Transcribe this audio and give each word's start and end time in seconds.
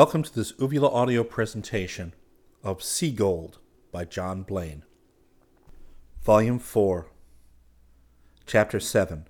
Welcome 0.00 0.22
to 0.22 0.34
this 0.34 0.54
Uvula 0.58 0.88
audio 0.88 1.22
presentation 1.22 2.14
of 2.64 2.82
Sea 2.82 3.10
Gold 3.10 3.58
by 3.92 4.06
John 4.06 4.44
Blaine. 4.44 4.82
Volume 6.22 6.58
4, 6.58 7.06
Chapter 8.46 8.80
7 8.80 9.28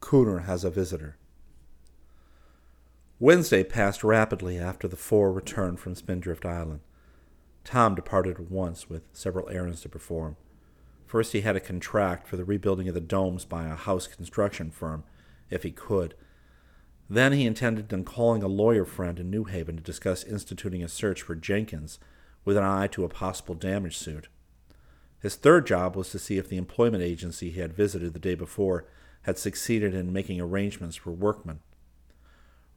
Cooner 0.00 0.44
Has 0.44 0.62
a 0.62 0.70
Visitor. 0.70 1.16
Wednesday 3.18 3.64
passed 3.64 4.04
rapidly 4.04 4.56
after 4.56 4.86
the 4.86 4.94
four 4.94 5.32
returned 5.32 5.80
from 5.80 5.96
Spindrift 5.96 6.46
Island. 6.46 6.78
Tom 7.64 7.96
departed 7.96 8.38
at 8.38 8.52
once 8.52 8.88
with 8.88 9.02
several 9.12 9.48
errands 9.48 9.80
to 9.80 9.88
perform. 9.88 10.36
First, 11.06 11.32
he 11.32 11.40
had 11.40 11.56
a 11.56 11.60
contract 11.60 12.28
for 12.28 12.36
the 12.36 12.44
rebuilding 12.44 12.86
of 12.86 12.94
the 12.94 13.00
domes 13.00 13.44
by 13.44 13.66
a 13.66 13.74
house 13.74 14.06
construction 14.06 14.70
firm, 14.70 15.02
if 15.50 15.64
he 15.64 15.72
could. 15.72 16.14
Then 17.10 17.32
he 17.32 17.46
intended 17.46 17.92
on 17.92 18.04
calling 18.04 18.42
a 18.42 18.48
lawyer 18.48 18.84
friend 18.84 19.18
in 19.18 19.30
New 19.30 19.44
Haven 19.44 19.76
to 19.76 19.82
discuss 19.82 20.24
instituting 20.24 20.82
a 20.82 20.88
search 20.88 21.22
for 21.22 21.34
Jenkins 21.34 21.98
with 22.44 22.56
an 22.56 22.64
eye 22.64 22.86
to 22.88 23.04
a 23.04 23.08
possible 23.08 23.54
damage 23.54 23.96
suit. 23.96 24.28
His 25.20 25.34
third 25.34 25.66
job 25.66 25.96
was 25.96 26.10
to 26.10 26.18
see 26.18 26.38
if 26.38 26.48
the 26.48 26.58
employment 26.58 27.02
agency 27.02 27.50
he 27.50 27.60
had 27.60 27.72
visited 27.72 28.12
the 28.12 28.18
day 28.18 28.34
before 28.34 28.86
had 29.22 29.38
succeeded 29.38 29.94
in 29.94 30.12
making 30.12 30.40
arrangements 30.40 30.96
for 30.96 31.10
workmen. 31.10 31.60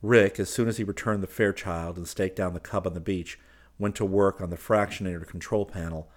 Rick, 0.01 0.39
as 0.39 0.49
soon 0.49 0.67
as 0.67 0.77
he 0.77 0.83
returned 0.83 1.21
the 1.21 1.27
Fairchild 1.27 1.97
and 1.97 2.07
staked 2.07 2.35
down 2.35 2.53
the 2.53 2.59
cub 2.59 2.87
on 2.87 2.93
the 2.93 2.99
beach, 2.99 3.37
went 3.77 3.95
to 3.95 4.05
work 4.05 4.41
on 4.41 4.49
the 4.49 4.57
fractionator 4.57 5.27
control 5.27 5.65
panel, 5.65 6.09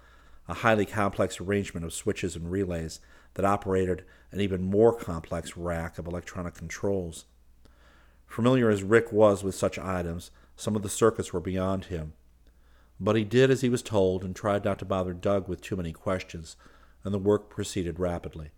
a 0.48 0.54
highly 0.54 0.86
complex 0.86 1.40
arrangement 1.40 1.84
of 1.84 1.92
switches 1.92 2.36
and 2.36 2.50
relays 2.50 3.00
that 3.34 3.44
operated 3.44 4.04
an 4.30 4.40
even 4.40 4.62
more 4.62 4.94
complex 4.94 5.56
rack 5.56 5.98
of 5.98 6.06
electronic 6.06 6.54
controls. 6.54 7.26
Familiar 8.34 8.68
as 8.68 8.82
Rick 8.82 9.12
was 9.12 9.44
with 9.44 9.54
such 9.54 9.78
items, 9.78 10.32
some 10.56 10.74
of 10.74 10.82
the 10.82 10.88
circuits 10.88 11.32
were 11.32 11.38
beyond 11.38 11.84
him. 11.84 12.14
But 12.98 13.14
he 13.14 13.22
did 13.22 13.48
as 13.48 13.60
he 13.60 13.68
was 13.68 13.80
told 13.80 14.24
and 14.24 14.34
tried 14.34 14.64
not 14.64 14.80
to 14.80 14.84
bother 14.84 15.12
Doug 15.12 15.46
with 15.46 15.60
too 15.60 15.76
many 15.76 15.92
questions, 15.92 16.56
and 17.04 17.14
the 17.14 17.20
work 17.20 17.48
proceeded 17.48 18.00
rapidly. 18.00 18.50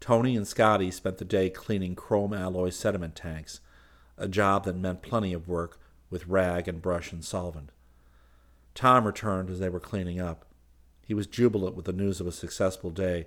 Tony 0.00 0.34
and 0.34 0.48
Scotty 0.48 0.90
spent 0.90 1.18
the 1.18 1.26
day 1.26 1.50
cleaning 1.50 1.94
chrome 1.94 2.32
alloy 2.32 2.70
sediment 2.70 3.14
tanks, 3.14 3.60
a 4.16 4.26
job 4.26 4.64
that 4.64 4.78
meant 4.78 5.02
plenty 5.02 5.34
of 5.34 5.48
work 5.48 5.78
with 6.08 6.26
rag 6.26 6.66
and 6.66 6.80
brush 6.80 7.12
and 7.12 7.22
solvent. 7.22 7.72
Tom 8.74 9.04
returned 9.04 9.50
as 9.50 9.58
they 9.58 9.68
were 9.68 9.80
cleaning 9.80 10.18
up. 10.18 10.46
He 11.06 11.12
was 11.12 11.26
jubilant 11.26 11.76
with 11.76 11.84
the 11.84 11.92
news 11.92 12.22
of 12.22 12.26
a 12.26 12.32
successful 12.32 12.88
day. 12.88 13.26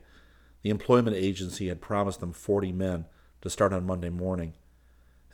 The 0.64 0.72
employment 0.72 1.16
agency 1.16 1.68
had 1.68 1.82
promised 1.82 2.20
them 2.20 2.34
forty 2.34 2.72
men 2.72 3.06
to 3.44 3.50
start 3.52 3.74
on 3.74 3.86
Monday 3.86 4.10
morning. 4.10 4.56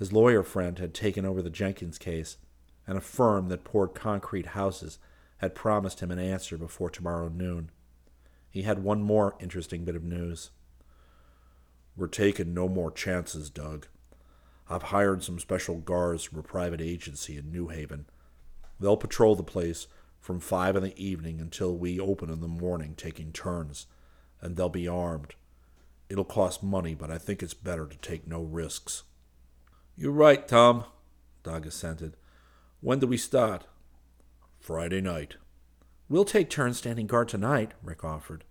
His 0.01 0.11
lawyer 0.11 0.41
friend 0.41 0.79
had 0.79 0.95
taken 0.95 1.27
over 1.27 1.43
the 1.43 1.51
Jenkins 1.51 1.99
case, 1.99 2.37
and 2.87 2.97
a 2.97 3.01
firm 3.01 3.49
that 3.49 3.63
poured 3.63 3.93
concrete 3.93 4.47
houses 4.47 4.97
had 5.37 5.53
promised 5.53 5.99
him 5.99 6.09
an 6.09 6.17
answer 6.17 6.57
before 6.57 6.89
tomorrow 6.89 7.29
noon. 7.29 7.69
He 8.49 8.63
had 8.63 8.83
one 8.83 9.03
more 9.03 9.35
interesting 9.39 9.85
bit 9.85 9.95
of 9.95 10.03
news. 10.03 10.49
We're 11.95 12.07
taking 12.07 12.51
no 12.51 12.67
more 12.67 12.89
chances, 12.89 13.51
Doug. 13.51 13.85
I've 14.67 14.81
hired 14.89 15.21
some 15.21 15.37
special 15.37 15.75
guards 15.75 16.23
from 16.23 16.39
a 16.39 16.41
private 16.41 16.81
agency 16.81 17.37
in 17.37 17.51
New 17.51 17.67
Haven. 17.67 18.07
They'll 18.79 18.97
patrol 18.97 19.35
the 19.35 19.43
place 19.43 19.85
from 20.19 20.39
five 20.39 20.75
in 20.75 20.81
the 20.81 20.99
evening 20.99 21.39
until 21.39 21.77
we 21.77 21.99
open 21.99 22.31
in 22.31 22.41
the 22.41 22.47
morning, 22.47 22.95
taking 22.97 23.31
turns, 23.31 23.85
and 24.41 24.55
they'll 24.55 24.67
be 24.67 24.87
armed. 24.87 25.35
It'll 26.09 26.23
cost 26.23 26.63
money, 26.63 26.95
but 26.95 27.11
I 27.11 27.19
think 27.19 27.43
it's 27.43 27.53
better 27.53 27.85
to 27.85 27.97
take 27.97 28.25
no 28.25 28.41
risks. 28.41 29.03
You're 30.01 30.11
right, 30.11 30.47
Tom, 30.47 30.85
Doug 31.43 31.67
assented. 31.67 32.17
When 32.79 32.97
do 32.97 33.05
we 33.05 33.17
start? 33.17 33.67
Friday 34.59 34.99
night. 34.99 35.35
We'll 36.09 36.25
take 36.25 36.49
turns 36.49 36.79
standing 36.79 37.05
guard 37.05 37.29
tonight, 37.29 37.73
Rick 37.83 38.03
offered. 38.03 38.43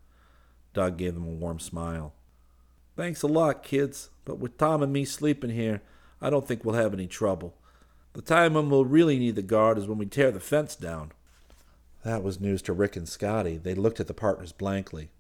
Doug 0.75 0.97
gave 0.97 1.15
them 1.15 1.27
a 1.27 1.33
warm 1.33 1.59
smile. 1.59 2.15
Thanks 2.97 3.23
a 3.23 3.27
lot, 3.27 3.65
kids, 3.65 4.11
but 4.25 4.39
with 4.39 4.59
Tom 4.59 4.81
and 4.81 4.93
me 4.93 5.05
sleeping 5.05 5.51
here, 5.51 5.83
I 6.23 6.31
don't 6.31 6.47
think 6.47 6.65
we'll 6.65 6.77
have 6.77 6.95
any 6.95 7.09
trouble. 7.09 7.57
The 8.13 8.23
time 8.23 8.55
when 8.55 8.71
we'll 8.71 8.85
really 8.85 9.19
need 9.19 9.35
the 9.35 9.43
guard 9.43 9.77
is 9.77 9.89
when 9.89 9.99
we 9.99 10.07
tear 10.07 10.31
the 10.31 10.39
fence 10.39 10.77
down. 10.77 11.11
That 12.05 12.23
was 12.23 12.39
news 12.39 12.63
to 12.63 12.73
Rick 12.73 12.95
and 12.95 13.09
Scotty. 13.09 13.57
They 13.57 13.75
looked 13.75 13.99
at 13.99 14.07
the 14.07 14.15
partners 14.15 14.53
blankly. 14.53 15.11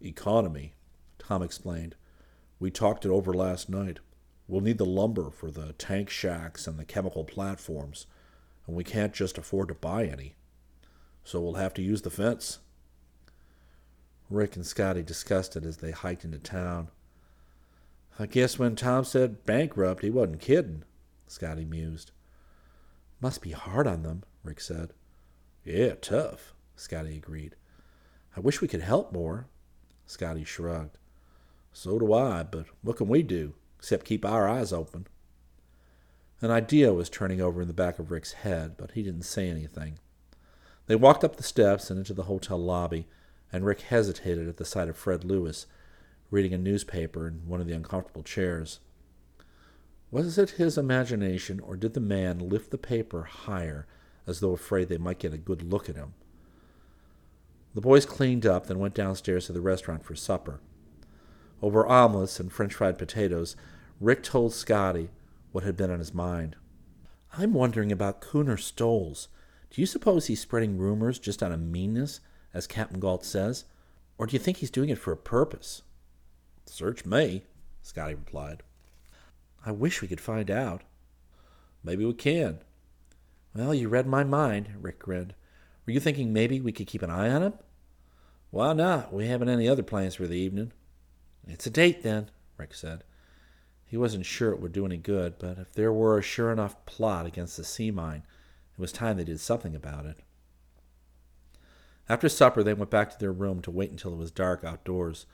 Economy, 0.00 0.74
Tom 1.18 1.42
explained. 1.42 1.96
We 2.60 2.70
talked 2.70 3.04
it 3.04 3.10
over 3.10 3.34
last 3.34 3.68
night. 3.68 3.98
We'll 4.48 4.60
need 4.60 4.78
the 4.78 4.84
lumber 4.84 5.30
for 5.30 5.50
the 5.50 5.72
tank 5.74 6.10
shacks 6.10 6.66
and 6.66 6.78
the 6.78 6.84
chemical 6.84 7.24
platforms, 7.24 8.06
and 8.66 8.76
we 8.76 8.84
can't 8.84 9.14
just 9.14 9.38
afford 9.38 9.68
to 9.68 9.74
buy 9.74 10.04
any. 10.04 10.34
So 11.24 11.40
we'll 11.40 11.54
have 11.54 11.74
to 11.74 11.82
use 11.82 12.02
the 12.02 12.10
fence. 12.10 12.58
Rick 14.28 14.56
and 14.56 14.66
Scotty 14.66 15.02
discussed 15.02 15.56
it 15.56 15.64
as 15.64 15.78
they 15.78 15.90
hiked 15.90 16.24
into 16.24 16.38
town. 16.38 16.88
I 18.18 18.26
guess 18.26 18.58
when 18.58 18.76
Tom 18.76 19.04
said 19.04 19.46
bankrupt, 19.46 20.02
he 20.02 20.10
wasn't 20.10 20.40
kidding, 20.40 20.84
Scotty 21.26 21.64
mused. 21.64 22.10
Must 23.20 23.40
be 23.40 23.52
hard 23.52 23.86
on 23.86 24.02
them, 24.02 24.24
Rick 24.42 24.60
said. 24.60 24.92
Yeah, 25.64 25.94
tough, 26.00 26.54
Scotty 26.76 27.16
agreed. 27.16 27.54
I 28.36 28.40
wish 28.40 28.60
we 28.60 28.68
could 28.68 28.82
help 28.82 29.12
more. 29.12 29.46
Scotty 30.06 30.44
shrugged. 30.44 30.98
So 31.72 31.98
do 31.98 32.12
I, 32.12 32.42
but 32.42 32.66
what 32.82 32.96
can 32.96 33.08
we 33.08 33.22
do, 33.22 33.54
except 33.82 34.04
keep 34.04 34.24
our 34.24 34.48
eyes 34.48 34.72
open? 34.72 35.08
An 36.40 36.52
idea 36.52 36.94
was 36.94 37.10
turning 37.10 37.40
over 37.40 37.60
in 37.60 37.66
the 37.66 37.74
back 37.74 37.98
of 37.98 38.12
Rick's 38.12 38.32
head, 38.32 38.76
but 38.76 38.92
he 38.92 39.02
didn't 39.02 39.24
say 39.24 39.48
anything. 39.48 39.98
They 40.86 40.94
walked 40.94 41.24
up 41.24 41.34
the 41.34 41.42
steps 41.42 41.90
and 41.90 41.98
into 41.98 42.14
the 42.14 42.22
hotel 42.22 42.58
lobby, 42.58 43.08
and 43.52 43.66
Rick 43.66 43.80
hesitated 43.80 44.46
at 44.46 44.58
the 44.58 44.64
sight 44.64 44.88
of 44.88 44.96
Fred 44.96 45.24
Lewis, 45.24 45.66
reading 46.30 46.54
a 46.54 46.58
newspaper 46.58 47.26
in 47.26 47.48
one 47.48 47.60
of 47.60 47.66
the 47.66 47.74
uncomfortable 47.74 48.22
chairs. 48.22 48.78
Was 50.12 50.38
it 50.38 50.50
his 50.50 50.78
imagination, 50.78 51.58
or 51.58 51.76
did 51.76 51.94
the 51.94 52.00
man 52.00 52.38
lift 52.38 52.70
the 52.70 52.78
paper 52.78 53.24
higher 53.24 53.88
as 54.28 54.38
though 54.38 54.52
afraid 54.52 54.90
they 54.90 54.96
might 54.96 55.18
get 55.18 55.34
a 55.34 55.38
good 55.38 55.64
look 55.64 55.88
at 55.88 55.96
him? 55.96 56.14
The 57.74 57.80
boys 57.80 58.06
cleaned 58.06 58.46
up, 58.46 58.66
then 58.68 58.78
went 58.78 58.94
downstairs 58.94 59.46
to 59.46 59.52
the 59.52 59.60
restaurant 59.60 60.04
for 60.04 60.14
supper. 60.14 60.60
Over 61.62 61.86
omelets 61.86 62.40
and 62.40 62.52
French 62.52 62.74
fried 62.74 62.98
potatoes, 62.98 63.54
Rick 64.00 64.24
told 64.24 64.52
Scotty 64.52 65.10
what 65.52 65.62
had 65.62 65.76
been 65.76 65.92
on 65.92 66.00
his 66.00 66.12
mind. 66.12 66.56
I'm 67.38 67.54
wondering 67.54 67.92
about 67.92 68.20
Cooner 68.20 68.58
Stolz. 68.58 69.28
Do 69.70 69.80
you 69.80 69.86
suppose 69.86 70.26
he's 70.26 70.40
spreading 70.40 70.76
rumors 70.76 71.20
just 71.20 71.42
out 71.42 71.52
of 71.52 71.60
meanness, 71.60 72.20
as 72.52 72.66
Captain 72.66 72.98
Galt 72.98 73.24
says? 73.24 73.64
Or 74.18 74.26
do 74.26 74.32
you 74.32 74.40
think 74.40 74.58
he's 74.58 74.70
doing 74.70 74.88
it 74.88 74.98
for 74.98 75.12
a 75.12 75.16
purpose? 75.16 75.82
Search 76.66 77.06
me, 77.06 77.44
Scotty 77.80 78.14
replied. 78.14 78.64
I 79.64 79.70
wish 79.70 80.02
we 80.02 80.08
could 80.08 80.20
find 80.20 80.50
out. 80.50 80.82
Maybe 81.84 82.04
we 82.04 82.12
can. 82.12 82.58
Well, 83.54 83.72
you 83.72 83.88
read 83.88 84.06
my 84.06 84.24
mind, 84.24 84.70
Rick 84.80 84.98
grinned. 84.98 85.34
Were 85.86 85.92
you 85.92 86.00
thinking 86.00 86.32
maybe 86.32 86.60
we 86.60 86.72
could 86.72 86.86
keep 86.86 87.02
an 87.02 87.10
eye 87.10 87.30
on 87.30 87.42
him? 87.42 87.54
Why 88.50 88.72
not? 88.72 89.12
We 89.12 89.28
haven't 89.28 89.48
any 89.48 89.68
other 89.68 89.82
plans 89.82 90.16
for 90.16 90.26
the 90.26 90.36
evening. 90.36 90.72
It's 91.46 91.66
a 91.66 91.70
date, 91.70 92.02
then, 92.02 92.30
Rick 92.56 92.74
said. 92.74 93.04
He 93.84 93.96
wasn't 93.96 94.26
sure 94.26 94.52
it 94.52 94.60
would 94.60 94.72
do 94.72 94.86
any 94.86 94.96
good, 94.96 95.34
but 95.38 95.58
if 95.58 95.72
there 95.72 95.92
were 95.92 96.18
a 96.18 96.22
sure 96.22 96.50
enough 96.50 96.84
plot 96.86 97.26
against 97.26 97.56
the 97.56 97.64
sea 97.64 97.90
mine, 97.90 98.22
it 98.72 98.80
was 98.80 98.92
time 98.92 99.16
they 99.16 99.24
did 99.24 99.40
something 99.40 99.74
about 99.74 100.06
it. 100.06 100.18
After 102.08 102.28
supper, 102.28 102.62
they 102.62 102.74
went 102.74 102.90
back 102.90 103.10
to 103.10 103.18
their 103.18 103.32
room 103.32 103.60
to 103.62 103.70
wait 103.70 103.90
until 103.90 104.12
it 104.12 104.18
was 104.18 104.30
dark 104.30 104.64
outdoors 104.64 105.26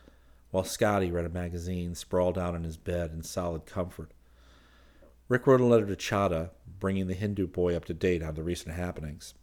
while 0.50 0.64
Scotty 0.64 1.10
read 1.10 1.24
a 1.24 1.30
magazine 1.30 1.94
sprawled 1.94 2.38
out 2.38 2.54
in 2.54 2.64
his 2.64 2.76
bed 2.76 3.12
in 3.12 3.22
solid 3.22 3.66
comfort. 3.66 4.12
Rick 5.28 5.46
wrote 5.46 5.60
a 5.60 5.64
letter 5.64 5.86
to 5.86 5.96
Chahda, 5.96 6.50
bringing 6.80 7.06
the 7.06 7.14
Hindu 7.14 7.46
boy 7.46 7.76
up 7.76 7.84
to 7.86 7.94
date 7.94 8.22
on 8.22 8.34
the 8.34 8.42
recent 8.42 8.74
happenings. 8.74 9.34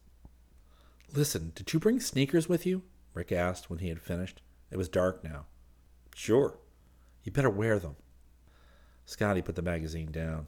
Listen, 1.14 1.52
did 1.54 1.72
you 1.74 1.80
bring 1.80 2.00
sneakers 2.00 2.50
with 2.50 2.66
you? 2.66 2.82
Rick 3.14 3.32
asked 3.32 3.70
when 3.70 3.80
he 3.80 3.90
had 3.90 4.02
finished. 4.02 4.42
It 4.72 4.78
was 4.78 4.90
dark 4.90 5.24
now. 5.24 5.46
Sure. 6.18 6.58
You 7.26 7.34
better 7.34 7.50
wear 7.50 7.78
them. 7.78 7.98
Scotty 9.06 9.42
put 9.42 9.56
the 9.56 9.62
magazine 9.62 10.14
down. 10.14 10.48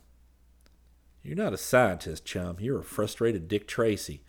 You're 1.21 1.35
not 1.35 1.53
a 1.53 1.57
scientist, 1.57 2.23
chum. 2.23 2.55
You're 2.61 2.79
a 2.79 2.83
frustrated 2.83 3.49
Dick 3.49 3.67
Tracy. 3.67 4.23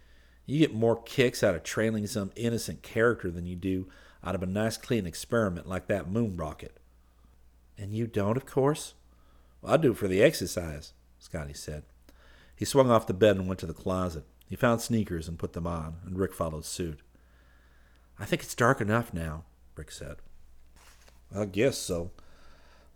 You 0.46 0.58
get 0.58 0.74
more 0.74 1.00
kicks 1.00 1.44
out 1.44 1.54
of 1.54 1.62
trailing 1.62 2.08
some 2.08 2.32
innocent 2.34 2.82
character 2.82 3.30
than 3.30 3.46
you 3.46 3.54
do 3.54 3.86
out 4.24 4.34
of 4.34 4.42
a 4.42 4.46
nice 4.46 4.76
clean 4.76 5.06
experiment 5.06 5.68
like 5.68 5.86
that 5.86 6.10
moon 6.10 6.36
rocket. 6.36 6.80
And 7.78 7.94
you 7.94 8.08
don't, 8.08 8.36
of 8.36 8.44
course? 8.44 8.94
Well, 9.62 9.74
I 9.74 9.76
do 9.76 9.94
for 9.94 10.08
the 10.08 10.20
exercise, 10.20 10.92
Scotty 11.20 11.54
said. 11.54 11.84
He 12.56 12.64
swung 12.64 12.90
off 12.90 13.06
the 13.06 13.14
bed 13.14 13.36
and 13.36 13.46
went 13.46 13.60
to 13.60 13.66
the 13.66 13.72
closet. 13.72 14.24
He 14.48 14.56
found 14.56 14.80
sneakers 14.80 15.28
and 15.28 15.38
put 15.38 15.52
them 15.52 15.68
on, 15.68 15.98
and 16.04 16.18
Rick 16.18 16.34
followed 16.34 16.64
suit. 16.64 16.98
I 18.18 18.24
think 18.24 18.42
it's 18.42 18.56
dark 18.56 18.80
enough 18.80 19.14
now, 19.14 19.44
Rick 19.76 19.92
said. 19.92 20.16
I 21.34 21.44
guess 21.44 21.76
so. 21.76 22.10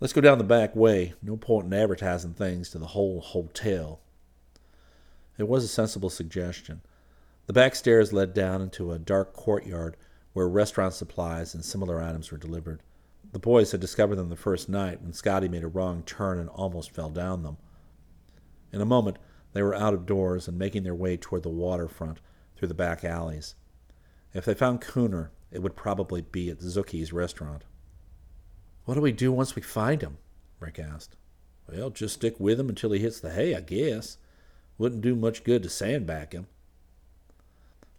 Let's 0.00 0.12
go 0.12 0.20
down 0.20 0.38
the 0.38 0.44
back 0.44 0.74
way. 0.74 1.14
No 1.22 1.36
point 1.36 1.66
in 1.66 1.72
advertising 1.72 2.34
things 2.34 2.70
to 2.70 2.78
the 2.78 2.88
whole 2.88 3.20
hotel. 3.20 4.00
It 5.38 5.48
was 5.48 5.64
a 5.64 5.68
sensible 5.68 6.10
suggestion. 6.10 6.82
The 7.46 7.52
back 7.52 7.74
stairs 7.74 8.12
led 8.12 8.34
down 8.34 8.62
into 8.62 8.92
a 8.92 8.98
dark 8.98 9.32
courtyard 9.32 9.96
where 10.32 10.48
restaurant 10.48 10.94
supplies 10.94 11.54
and 11.54 11.64
similar 11.64 12.00
items 12.00 12.30
were 12.30 12.38
delivered. 12.38 12.82
The 13.32 13.38
boys 13.38 13.72
had 13.72 13.80
discovered 13.80 14.16
them 14.16 14.28
the 14.28 14.36
first 14.36 14.68
night 14.68 15.02
when 15.02 15.12
Scotty 15.12 15.48
made 15.48 15.64
a 15.64 15.68
wrong 15.68 16.02
turn 16.02 16.38
and 16.38 16.48
almost 16.50 16.90
fell 16.90 17.10
down 17.10 17.42
them. 17.42 17.56
In 18.72 18.80
a 18.80 18.86
moment, 18.86 19.18
they 19.52 19.62
were 19.62 19.74
out 19.74 19.94
of 19.94 20.06
doors 20.06 20.48
and 20.48 20.58
making 20.58 20.82
their 20.82 20.94
way 20.94 21.16
toward 21.16 21.42
the 21.42 21.48
waterfront 21.48 22.20
through 22.56 22.68
the 22.68 22.74
back 22.74 23.04
alleys. 23.04 23.54
If 24.34 24.44
they 24.44 24.54
found 24.54 24.80
Cooner, 24.80 25.30
it 25.50 25.62
would 25.62 25.76
probably 25.76 26.22
be 26.22 26.50
at 26.50 26.60
Zookie's 26.60 27.12
restaurant. 27.12 27.64
What 28.84 28.94
do 28.94 29.00
we 29.00 29.12
do 29.12 29.32
once 29.32 29.54
we 29.54 29.62
find 29.62 30.02
him? 30.02 30.18
Rick 30.58 30.78
asked. 30.78 31.16
Well, 31.68 31.90
just 31.90 32.14
stick 32.14 32.38
with 32.38 32.58
him 32.58 32.68
until 32.68 32.92
he 32.92 33.00
hits 33.00 33.20
the 33.20 33.32
hay, 33.32 33.54
I 33.54 33.60
guess. 33.60 34.18
Wouldn't 34.78 35.02
do 35.02 35.14
much 35.14 35.44
good 35.44 35.62
to 35.62 35.68
sandbag 35.68 36.32
him. 36.32 36.46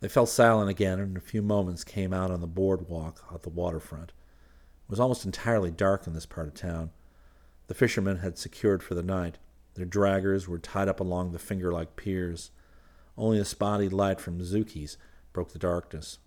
They 0.01 0.09
fell 0.09 0.25
silent 0.25 0.69
again 0.69 1.00
and 1.00 1.12
in 1.12 1.18
a 1.18 1.21
few 1.21 1.41
moments 1.41 1.85
came 1.85 2.13
out 2.13 2.30
on 2.30 2.41
the 2.41 2.47
boardwalk 2.47 3.24
at 3.33 3.44
the 3.44 3.50
waterfront. 3.50 4.09
It 4.09 4.89
was 4.89 5.00
almost 5.00 5.25
entirely 5.25 5.71
dark 5.71 6.06
in 6.06 6.13
this 6.13 6.25
part 6.25 6.47
of 6.47 6.53
town. 6.53 6.91
The 7.68 7.74
fishermen 7.74 8.18
had 8.18 8.38
secured 8.38 8.83
for 8.83 8.95
the 8.95 9.03
night. 9.03 9.38
Their 9.75 9.86
draggers 9.86 10.47
were 10.47 10.59
tied 10.59 10.89
up 10.89 11.00
along 11.00 11.31
the 11.31 11.39
finger 11.39 11.71
like 11.71 11.95
piers. 11.95 12.51
Only 13.18 13.39
a 13.39 13.45
spotty 13.45 13.88
light 13.88 14.19
from 14.19 14.41
Zookie's 14.41 14.97
broke 15.31 15.53
the 15.53 15.59
darkness. 15.59 16.19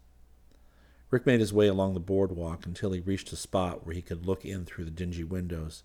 Rick 1.11 1.27
made 1.27 1.41
his 1.41 1.53
way 1.53 1.69
along 1.69 1.95
the 1.95 2.01
boardwalk 2.01 2.67
until 2.67 2.93
he 2.93 3.01
reached 3.01 3.33
a 3.33 3.37
spot 3.37 3.87
where 3.87 3.95
he 3.95 4.03
could 4.03 4.27
look 4.27 4.45
in 4.45 4.65
through 4.65 4.85
the 4.85 4.91
dingy 4.91 5.25
windows. 5.25 5.85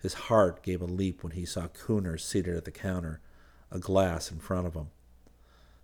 His 0.00 0.14
heart 0.14 0.62
gave 0.62 0.80
a 0.80 0.86
leap 0.86 1.22
when 1.22 1.32
he 1.32 1.44
saw 1.44 1.68
Cooner 1.68 2.18
seated 2.18 2.56
at 2.56 2.64
the 2.64 2.70
counter, 2.70 3.20
a 3.70 3.78
glass 3.78 4.30
in 4.30 4.38
front 4.38 4.66
of 4.66 4.74
him. 4.74 4.88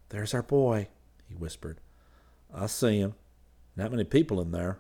There's 0.09 0.33
our 0.33 0.43
boy, 0.43 0.89
he 1.29 1.35
whispered. 1.35 1.81
I 2.55 2.67
see 2.67 2.99
him. 2.99 3.15
Not 3.77 3.91
many 3.91 4.05
people 4.05 4.41
in 4.41 4.53
there. 4.53 4.79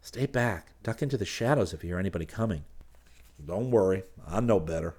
Stay 0.00 0.26
back. 0.26 0.72
Duck 0.82 1.02
into 1.02 1.16
the 1.16 1.24
shadows 1.24 1.72
if 1.74 1.84
you 1.84 1.90
hear 1.90 1.98
anybody 1.98 2.24
coming. 2.24 2.64
Don't 3.44 3.70
worry. 3.70 4.04
I 4.26 4.40
know 4.40 4.58
better. 4.58 4.94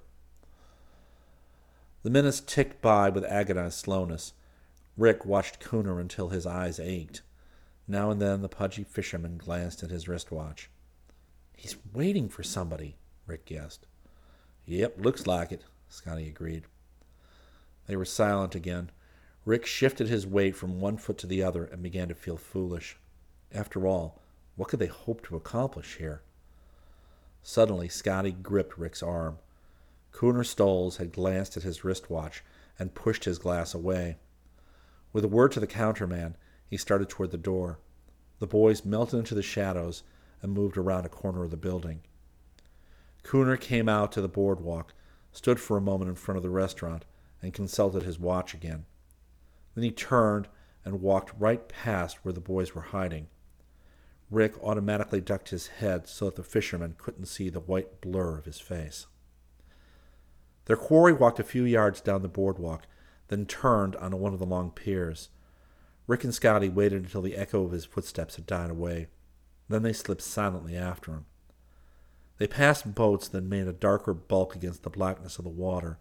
The 2.04 2.10
minutes 2.10 2.40
ticked 2.40 2.80
by 2.80 3.08
with 3.08 3.24
agonized 3.24 3.78
slowness. 3.78 4.34
Rick 4.96 5.26
watched 5.26 5.60
Cooner 5.60 6.00
until 6.00 6.28
his 6.28 6.46
eyes 6.46 6.78
ached. 6.78 7.22
Now 7.90 8.10
and 8.10 8.20
then 8.20 8.42
the 8.42 8.48
pudgy 8.48 8.84
fisherman 8.84 9.38
glanced 9.38 9.82
at 9.82 9.90
his 9.90 10.06
wristwatch. 10.06 10.68
He's 11.56 11.76
waiting 11.94 12.28
for 12.28 12.42
somebody, 12.42 12.98
Rick 13.26 13.46
guessed. 13.46 13.86
Yep, 14.66 14.96
looks 14.98 15.26
like 15.26 15.50
it, 15.50 15.64
Scotty 15.88 16.28
agreed. 16.28 16.64
They 17.86 17.96
were 17.96 18.04
silent 18.04 18.54
again. 18.54 18.90
Rick 19.46 19.64
shifted 19.64 20.08
his 20.08 20.26
weight 20.26 20.54
from 20.54 20.78
one 20.80 20.98
foot 20.98 21.16
to 21.18 21.26
the 21.26 21.42
other 21.42 21.64
and 21.64 21.82
began 21.82 22.08
to 22.08 22.14
feel 22.14 22.36
foolish. 22.36 22.98
After 23.50 23.86
all, 23.86 24.20
what 24.56 24.68
could 24.68 24.78
they 24.78 24.86
hope 24.86 25.22
to 25.26 25.36
accomplish 25.36 25.96
here? 25.96 26.20
Suddenly, 27.42 27.88
Scotty 27.88 28.32
gripped 28.32 28.76
Rick's 28.76 29.02
arm. 29.02 29.38
Cooner 30.12 30.44
Stolz 30.44 30.98
had 30.98 31.12
glanced 31.12 31.56
at 31.56 31.62
his 31.62 31.82
wristwatch 31.82 32.44
and 32.78 32.94
pushed 32.94 33.24
his 33.24 33.38
glass 33.38 33.72
away. 33.72 34.18
With 35.14 35.24
a 35.24 35.28
word 35.28 35.52
to 35.52 35.60
the 35.60 35.66
counterman, 35.66 36.36
he 36.68 36.76
started 36.76 37.08
toward 37.08 37.30
the 37.30 37.38
door. 37.38 37.78
The 38.38 38.46
boys 38.46 38.84
melted 38.84 39.18
into 39.18 39.34
the 39.34 39.42
shadows 39.42 40.02
and 40.42 40.52
moved 40.52 40.76
around 40.76 41.06
a 41.06 41.08
corner 41.08 41.42
of 41.44 41.50
the 41.50 41.56
building. 41.56 42.02
Cooner 43.24 43.60
came 43.60 43.88
out 43.88 44.12
to 44.12 44.20
the 44.20 44.28
boardwalk, 44.28 44.94
stood 45.32 45.58
for 45.58 45.76
a 45.76 45.82
moment 45.82 46.08
in 46.08 46.14
front 46.14 46.36
of 46.36 46.42
the 46.42 46.50
restaurant, 46.50 47.04
and 47.42 47.52
consulted 47.52 48.02
his 48.02 48.18
watch 48.18 48.54
again. 48.54 48.86
Then 49.74 49.84
he 49.84 49.90
turned 49.90 50.48
and 50.84 51.00
walked 51.00 51.38
right 51.38 51.68
past 51.68 52.24
where 52.24 52.32
the 52.32 52.40
boys 52.40 52.74
were 52.74 52.82
hiding. 52.82 53.28
Rick 54.30 54.62
automatically 54.62 55.20
ducked 55.20 55.50
his 55.50 55.68
head 55.68 56.06
so 56.06 56.26
that 56.26 56.36
the 56.36 56.42
fisherman 56.42 56.94
couldn't 56.98 57.26
see 57.26 57.48
the 57.48 57.60
white 57.60 58.00
blur 58.00 58.38
of 58.38 58.44
his 58.44 58.60
face. 58.60 59.06
Their 60.66 60.76
quarry 60.76 61.12
walked 61.12 61.40
a 61.40 61.44
few 61.44 61.64
yards 61.64 62.00
down 62.00 62.22
the 62.22 62.28
boardwalk, 62.28 62.86
then 63.28 63.46
turned 63.46 63.96
onto 63.96 64.16
one 64.16 64.34
of 64.34 64.38
the 64.38 64.46
long 64.46 64.70
piers. 64.70 65.30
Rick 66.08 66.24
and 66.24 66.34
Scotty 66.34 66.70
waited 66.70 67.04
until 67.04 67.20
the 67.20 67.36
echo 67.36 67.64
of 67.64 67.70
his 67.70 67.84
footsteps 67.84 68.36
had 68.36 68.46
died 68.46 68.70
away. 68.70 69.08
Then 69.68 69.82
they 69.82 69.92
slipped 69.92 70.22
silently 70.22 70.74
after 70.74 71.12
him. 71.12 71.26
They 72.38 72.46
passed 72.46 72.94
boats 72.94 73.28
that 73.28 73.42
made 73.44 73.68
a 73.68 73.74
darker 73.74 74.14
bulk 74.14 74.56
against 74.56 74.82
the 74.82 74.90
blackness 74.90 75.38
of 75.38 75.44
the 75.44 75.50
water, 75.50 75.98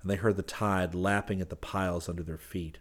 and 0.00 0.10
they 0.10 0.16
heard 0.16 0.36
the 0.36 0.42
tide 0.42 0.94
lapping 0.94 1.42
at 1.42 1.50
the 1.50 1.56
piles 1.56 2.08
under 2.08 2.22
their 2.22 2.38
feet. 2.38 2.78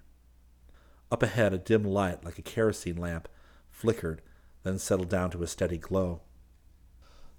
Up 1.12 1.22
ahead, 1.22 1.54
a 1.54 1.58
dim 1.58 1.84
light, 1.84 2.24
like 2.24 2.40
a 2.40 2.42
kerosene 2.42 2.96
lamp, 2.96 3.28
flickered, 3.70 4.22
then 4.64 4.80
settled 4.80 5.10
down 5.10 5.30
to 5.32 5.44
a 5.44 5.48
steady 5.48 5.78
glow. 5.78 6.22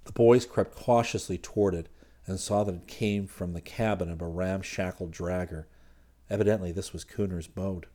The 0.05 0.13
boys 0.13 0.45
crept 0.45 0.77
cautiously 0.77 1.39
toward 1.39 1.75
it 1.75 1.89
and 2.27 2.39
saw 2.39 2.65
that 2.65 2.75
it 2.75 2.87
came 2.87 3.27
from 3.27 3.55
the 3.55 3.63
cabin 3.63 4.11
of 4.11 4.21
a 4.21 4.27
ramshackle 4.27 5.09
dragger. 5.09 5.65
Evidently, 6.29 6.71
this 6.71 6.93
was 6.93 7.05
Cooner's 7.05 7.49
boat. 7.49 7.87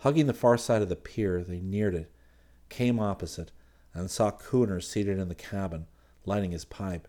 Hugging 0.00 0.26
the 0.26 0.34
far 0.34 0.56
side 0.56 0.80
of 0.80 0.88
the 0.88 0.96
pier, 0.96 1.44
they 1.44 1.60
neared 1.60 1.94
it, 1.94 2.10
came 2.70 2.98
opposite, 2.98 3.52
and 3.92 4.10
saw 4.10 4.30
Cooner 4.30 4.82
seated 4.82 5.18
in 5.18 5.28
the 5.28 5.34
cabin, 5.34 5.86
lighting 6.24 6.52
his 6.52 6.64
pipe. 6.64 7.06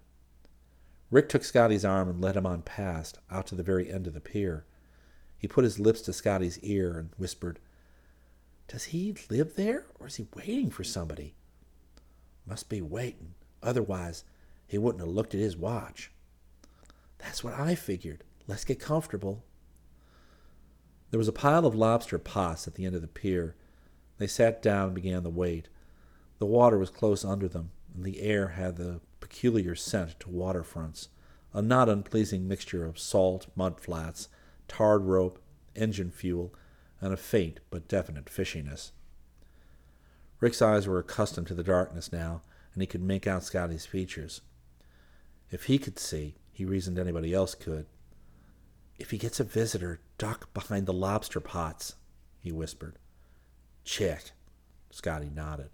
Rick 1.09 1.29
took 1.29 1.45
Scotty's 1.45 1.85
arm 1.85 2.09
and 2.09 2.19
led 2.19 2.35
him 2.35 2.45
on 2.45 2.63
past, 2.63 3.17
out 3.29 3.47
to 3.47 3.55
the 3.55 3.63
very 3.63 3.89
end 3.89 4.07
of 4.07 4.13
the 4.13 4.19
pier. 4.19 4.65
He 5.37 5.47
put 5.47 5.63
his 5.63 5.79
lips 5.79 6.01
to 6.01 6.13
Scotty's 6.13 6.59
ear 6.59 6.97
and 6.97 7.11
whispered, 7.17 7.59
Does 8.67 8.85
he 8.85 9.15
live 9.29 9.55
there, 9.55 9.85
or 9.97 10.07
is 10.07 10.17
he 10.17 10.27
waiting 10.35 10.69
for 10.69 10.83
somebody? 10.83 11.35
Must 12.45 12.67
be 12.67 12.81
waiting. 12.81 13.35
Otherwise, 13.63 14.25
he 14.67 14.77
wouldn't 14.77 15.03
have 15.03 15.13
looked 15.13 15.33
at 15.33 15.39
his 15.39 15.55
watch. 15.55 16.11
That's 17.19 17.41
what 17.41 17.57
I 17.57 17.75
figured. 17.75 18.25
Let's 18.47 18.65
get 18.65 18.81
comfortable. 18.81 19.45
There 21.11 21.17
was 21.17 21.27
a 21.27 21.33
pile 21.33 21.65
of 21.65 21.75
lobster 21.75 22.17
pots 22.17 22.67
at 22.67 22.75
the 22.75 22.85
end 22.85 22.95
of 22.95 23.01
the 23.01 23.07
pier. 23.07 23.55
They 24.17 24.27
sat 24.27 24.61
down 24.61 24.85
and 24.87 24.95
began 24.95 25.23
to 25.23 25.29
wait. 25.29 25.67
The 26.39 26.45
water 26.45 26.77
was 26.77 26.89
close 26.89 27.23
under 27.23 27.47
them, 27.47 27.71
and 27.93 28.03
the 28.03 28.21
air 28.21 28.49
had 28.49 28.77
the 28.77 29.01
peculiar 29.19 29.75
scent 29.75 30.19
to 30.21 30.29
waterfronts, 30.29 31.09
a 31.53 31.61
not 31.61 31.89
unpleasing 31.89 32.47
mixture 32.47 32.85
of 32.85 32.97
salt, 32.97 33.47
mud 33.55 33.79
flats, 33.79 34.29
tarred 34.67 35.03
rope, 35.03 35.39
engine 35.75 36.11
fuel, 36.11 36.53
and 37.01 37.13
a 37.13 37.17
faint 37.17 37.59
but 37.69 37.87
definite 37.87 38.25
fishiness. 38.25 38.91
Rick's 40.39 40.61
eyes 40.61 40.87
were 40.87 40.99
accustomed 40.99 41.47
to 41.47 41.53
the 41.53 41.63
darkness 41.63 42.11
now, 42.11 42.41
and 42.73 42.81
he 42.81 42.87
could 42.87 43.03
make 43.03 43.27
out 43.27 43.43
Scotty's 43.43 43.85
features. 43.85 44.41
If 45.49 45.65
he 45.65 45.77
could 45.77 45.99
see, 45.99 46.35
he 46.51 46.63
reasoned 46.63 46.97
anybody 46.97 47.33
else 47.33 47.53
could. 47.53 47.85
If 49.01 49.09
he 49.09 49.17
gets 49.17 49.39
a 49.39 49.43
visitor, 49.43 49.99
duck 50.19 50.53
behind 50.53 50.85
the 50.85 50.93
lobster 50.93 51.39
pots, 51.39 51.95
he 52.39 52.51
whispered. 52.51 52.99
Check. 53.83 54.33
Scotty 54.91 55.27
nodded. 55.33 55.71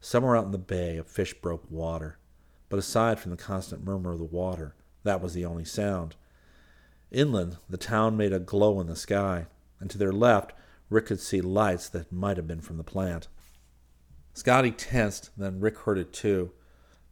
Somewhere 0.00 0.36
out 0.36 0.46
in 0.46 0.50
the 0.50 0.58
bay, 0.58 0.96
a 0.96 1.04
fish 1.04 1.32
broke 1.34 1.70
water. 1.70 2.18
But 2.70 2.80
aside 2.80 3.20
from 3.20 3.30
the 3.30 3.36
constant 3.36 3.84
murmur 3.84 4.14
of 4.14 4.18
the 4.18 4.24
water, 4.24 4.74
that 5.04 5.20
was 5.20 5.32
the 5.32 5.44
only 5.44 5.64
sound. 5.64 6.16
Inland, 7.12 7.58
the 7.70 7.76
town 7.76 8.16
made 8.16 8.32
a 8.32 8.40
glow 8.40 8.80
in 8.80 8.88
the 8.88 8.96
sky, 8.96 9.46
and 9.78 9.88
to 9.88 9.96
their 9.96 10.12
left, 10.12 10.52
Rick 10.90 11.06
could 11.06 11.20
see 11.20 11.40
lights 11.40 11.88
that 11.88 12.10
might 12.10 12.36
have 12.36 12.48
been 12.48 12.60
from 12.60 12.78
the 12.78 12.82
plant. 12.82 13.28
Scotty 14.34 14.72
tensed, 14.72 15.30
then 15.36 15.60
Rick 15.60 15.78
heard 15.78 15.98
it 15.98 16.12
too 16.12 16.50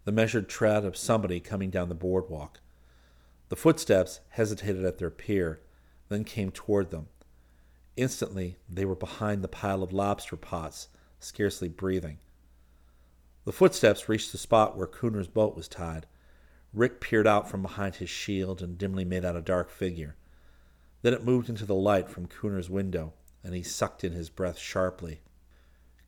the 0.04 0.10
measured 0.10 0.48
tread 0.48 0.84
of 0.84 0.96
somebody 0.96 1.38
coming 1.38 1.70
down 1.70 1.88
the 1.88 1.94
boardwalk. 1.94 2.60
The 3.48 3.56
footsteps 3.56 4.20
hesitated 4.30 4.84
at 4.84 4.98
their 4.98 5.10
pier, 5.10 5.60
then 6.08 6.24
came 6.24 6.50
toward 6.50 6.90
them. 6.90 7.08
Instantly, 7.96 8.56
they 8.68 8.84
were 8.84 8.96
behind 8.96 9.42
the 9.42 9.48
pile 9.48 9.82
of 9.82 9.92
lobster 9.92 10.36
pots, 10.36 10.88
scarcely 11.18 11.68
breathing. 11.68 12.18
The 13.44 13.52
footsteps 13.52 14.08
reached 14.08 14.32
the 14.32 14.38
spot 14.38 14.76
where 14.76 14.88
Cooner's 14.88 15.28
boat 15.28 15.54
was 15.56 15.68
tied. 15.68 16.06
Rick 16.72 17.00
peered 17.00 17.26
out 17.26 17.48
from 17.48 17.62
behind 17.62 17.96
his 17.96 18.10
shield 18.10 18.60
and 18.60 18.76
dimly 18.76 19.04
made 19.04 19.24
out 19.24 19.36
a 19.36 19.40
dark 19.40 19.70
figure. 19.70 20.16
Then 21.02 21.14
it 21.14 21.24
moved 21.24 21.48
into 21.48 21.64
the 21.64 21.74
light 21.74 22.08
from 22.08 22.26
Cooner's 22.26 22.68
window, 22.68 23.12
and 23.44 23.54
he 23.54 23.62
sucked 23.62 24.02
in 24.02 24.12
his 24.12 24.28
breath 24.28 24.58
sharply. 24.58 25.20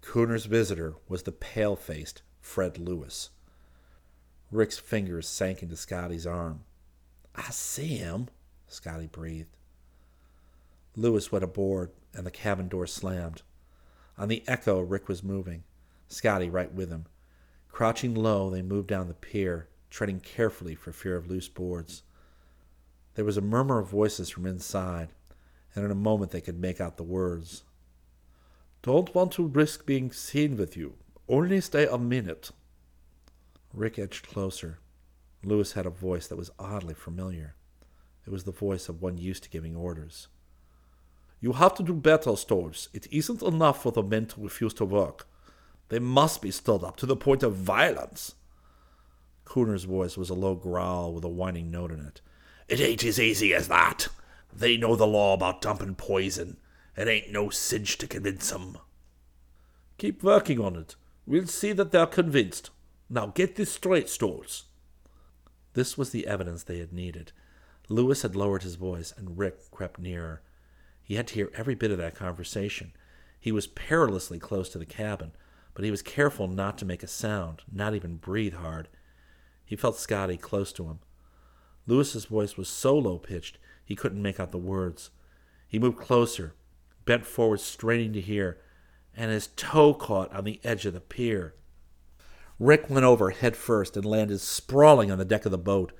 Cooner's 0.02 0.46
visitor 0.46 0.96
was 1.08 1.22
the 1.22 1.32
pale 1.32 1.76
faced 1.76 2.22
Fred 2.40 2.78
Lewis. 2.78 3.30
Rick's 4.50 4.78
fingers 4.78 5.28
sank 5.28 5.62
into 5.62 5.76
Scotty's 5.76 6.26
arm. 6.26 6.64
I 7.38 7.50
see 7.50 7.96
him, 7.96 8.28
Scotty 8.66 9.06
breathed. 9.06 9.56
Lewis 10.96 11.30
went 11.30 11.44
aboard, 11.44 11.92
and 12.12 12.26
the 12.26 12.30
cabin 12.32 12.68
door 12.68 12.86
slammed. 12.86 13.42
On 14.18 14.28
the 14.28 14.42
echo, 14.48 14.80
Rick 14.80 15.08
was 15.08 15.22
moving, 15.22 15.62
Scotty 16.08 16.50
right 16.50 16.72
with 16.72 16.90
him. 16.90 17.06
Crouching 17.70 18.14
low, 18.14 18.50
they 18.50 18.60
moved 18.60 18.88
down 18.88 19.06
the 19.06 19.14
pier, 19.14 19.68
treading 19.88 20.18
carefully 20.18 20.74
for 20.74 20.92
fear 20.92 21.14
of 21.14 21.30
loose 21.30 21.48
boards. 21.48 22.02
There 23.14 23.24
was 23.24 23.36
a 23.36 23.40
murmur 23.42 23.78
of 23.78 23.88
voices 23.88 24.28
from 24.28 24.44
inside. 24.44 25.10
and 25.74 25.84
in 25.84 25.90
a 25.92 25.94
moment 25.94 26.32
they 26.32 26.40
could 26.40 26.58
make 26.58 26.80
out 26.80 26.96
the 26.96 27.04
words. 27.04 27.62
Don't 28.82 29.14
want 29.14 29.32
to 29.32 29.46
risk 29.46 29.86
being 29.86 30.10
seen 30.10 30.56
with 30.56 30.76
you. 30.76 30.94
Only 31.28 31.60
stay 31.60 31.86
a 31.86 31.98
minute. 31.98 32.50
Rick 33.72 33.98
edged 33.98 34.26
closer. 34.26 34.78
Lewis 35.42 35.72
had 35.72 35.86
a 35.86 35.90
voice 35.90 36.26
that 36.26 36.36
was 36.36 36.50
oddly 36.58 36.94
familiar. 36.94 37.54
It 38.26 38.30
was 38.30 38.44
the 38.44 38.52
voice 38.52 38.88
of 38.88 39.00
one 39.00 39.18
used 39.18 39.44
to 39.44 39.50
giving 39.50 39.76
orders. 39.76 40.28
You 41.40 41.52
have 41.52 41.74
to 41.76 41.82
do 41.82 41.94
better, 41.94 42.30
Stolz. 42.32 42.88
It 42.92 43.06
isn't 43.12 43.42
enough 43.42 43.82
for 43.82 43.92
the 43.92 44.02
men 44.02 44.26
to 44.26 44.42
refuse 44.42 44.74
to 44.74 44.84
work. 44.84 45.28
They 45.88 45.98
must 45.98 46.42
be 46.42 46.50
stirred 46.50 46.82
up 46.84 46.96
to 46.96 47.06
the 47.06 47.16
point 47.16 47.42
of 47.42 47.54
violence. 47.54 48.34
Cooner's 49.44 49.84
voice 49.84 50.16
was 50.16 50.28
a 50.28 50.34
low 50.34 50.54
growl 50.54 51.14
with 51.14 51.24
a 51.24 51.28
whining 51.28 51.70
note 51.70 51.92
in 51.92 52.00
it. 52.00 52.20
It 52.68 52.80
ain't 52.80 53.04
as 53.04 53.18
easy 53.18 53.54
as 53.54 53.68
that. 53.68 54.08
They 54.52 54.76
know 54.76 54.96
the 54.96 55.06
law 55.06 55.34
about 55.34 55.62
dumping 55.62 55.94
poison. 55.94 56.58
It 56.96 57.08
ain't 57.08 57.30
no 57.30 57.48
cinch 57.48 57.96
to 57.98 58.06
convince 58.06 58.52
'em. 58.52 58.76
Keep 59.96 60.22
working 60.22 60.60
on 60.60 60.76
it. 60.76 60.96
We'll 61.24 61.46
see 61.46 61.72
that 61.72 61.92
they're 61.92 62.06
convinced. 62.06 62.70
Now 63.08 63.26
get 63.28 63.56
this 63.56 63.72
straight, 63.72 64.06
Stolz. 64.06 64.64
This 65.78 65.96
was 65.96 66.10
the 66.10 66.26
evidence 66.26 66.64
they 66.64 66.80
had 66.80 66.92
needed. 66.92 67.30
Lewis 67.88 68.22
had 68.22 68.34
lowered 68.34 68.64
his 68.64 68.74
voice, 68.74 69.14
and 69.16 69.38
Rick 69.38 69.70
crept 69.70 70.00
nearer. 70.00 70.42
He 71.04 71.14
had 71.14 71.28
to 71.28 71.34
hear 71.34 71.52
every 71.54 71.76
bit 71.76 71.92
of 71.92 71.98
that 71.98 72.16
conversation. 72.16 72.90
He 73.38 73.52
was 73.52 73.68
perilously 73.68 74.40
close 74.40 74.68
to 74.70 74.78
the 74.78 74.84
cabin, 74.84 75.30
but 75.74 75.84
he 75.84 75.92
was 75.92 76.02
careful 76.02 76.48
not 76.48 76.78
to 76.78 76.84
make 76.84 77.04
a 77.04 77.06
sound, 77.06 77.62
not 77.72 77.94
even 77.94 78.16
breathe 78.16 78.54
hard. 78.54 78.88
He 79.64 79.76
felt 79.76 79.96
Scotty 79.96 80.36
close 80.36 80.72
to 80.72 80.86
him. 80.86 80.98
Lewis's 81.86 82.24
voice 82.24 82.56
was 82.56 82.68
so 82.68 82.98
low 82.98 83.16
pitched 83.16 83.58
he 83.84 83.94
couldn't 83.94 84.20
make 84.20 84.40
out 84.40 84.50
the 84.50 84.58
words. 84.58 85.10
He 85.68 85.78
moved 85.78 85.98
closer, 85.98 86.56
bent 87.04 87.24
forward, 87.24 87.60
straining 87.60 88.12
to 88.14 88.20
hear, 88.20 88.58
and 89.16 89.30
his 89.30 89.46
toe 89.46 89.94
caught 89.94 90.34
on 90.34 90.42
the 90.42 90.60
edge 90.64 90.86
of 90.86 90.94
the 90.94 91.00
pier. 91.00 91.54
Rick 92.58 92.90
went 92.90 93.04
over 93.04 93.30
head 93.30 93.56
first 93.56 93.96
and 93.96 94.04
landed 94.04 94.40
sprawling 94.40 95.10
on 95.10 95.18
the 95.18 95.24
deck 95.24 95.44
of 95.44 95.52
the 95.52 95.58
boat, 95.58 95.92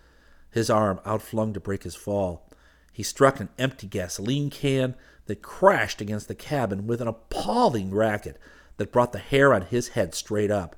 his 0.50 0.68
arm 0.68 1.00
outflung 1.06 1.54
to 1.54 1.60
break 1.60 1.84
his 1.84 1.94
fall. 1.94 2.48
He 2.92 3.04
struck 3.04 3.38
an 3.38 3.48
empty 3.58 3.86
gasoline 3.86 4.50
can 4.50 4.96
that 5.26 5.42
crashed 5.42 6.00
against 6.00 6.26
the 6.26 6.34
cabin 6.34 6.86
with 6.86 7.00
an 7.00 7.06
appalling 7.06 7.92
racket 7.92 8.38
that 8.76 8.90
brought 8.90 9.12
the 9.12 9.18
hair 9.18 9.54
on 9.54 9.62
his 9.62 9.88
head 9.88 10.14
straight 10.14 10.50
up. 10.50 10.74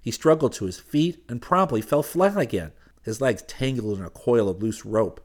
He 0.00 0.10
struggled 0.10 0.54
to 0.54 0.64
his 0.64 0.78
feet 0.78 1.22
and 1.28 1.42
promptly 1.42 1.82
fell 1.82 2.02
flat 2.02 2.38
again, 2.38 2.72
his 3.02 3.20
legs 3.20 3.42
tangled 3.42 3.98
in 3.98 4.04
a 4.04 4.10
coil 4.10 4.48
of 4.48 4.62
loose 4.62 4.86
rope. 4.86 5.20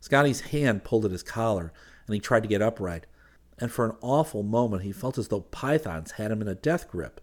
Scotty's 0.00 0.40
hand 0.40 0.84
pulled 0.84 1.04
at 1.04 1.10
his 1.10 1.22
collar, 1.22 1.72
and 2.06 2.14
he 2.14 2.20
tried 2.20 2.44
to 2.44 2.48
get 2.48 2.62
upright, 2.62 3.06
and 3.58 3.70
for 3.70 3.84
an 3.84 3.96
awful 4.00 4.42
moment 4.42 4.82
he 4.82 4.92
felt 4.92 5.18
as 5.18 5.28
though 5.28 5.40
pythons 5.40 6.12
had 6.12 6.30
him 6.30 6.40
in 6.40 6.48
a 6.48 6.54
death 6.54 6.88
grip. 6.88 7.20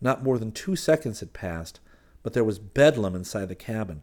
Not 0.00 0.22
more 0.22 0.38
than 0.38 0.52
two 0.52 0.76
seconds 0.76 1.20
had 1.20 1.32
passed, 1.32 1.80
but 2.22 2.32
there 2.32 2.44
was 2.44 2.58
bedlam 2.58 3.14
inside 3.14 3.48
the 3.48 3.54
cabin. 3.54 4.02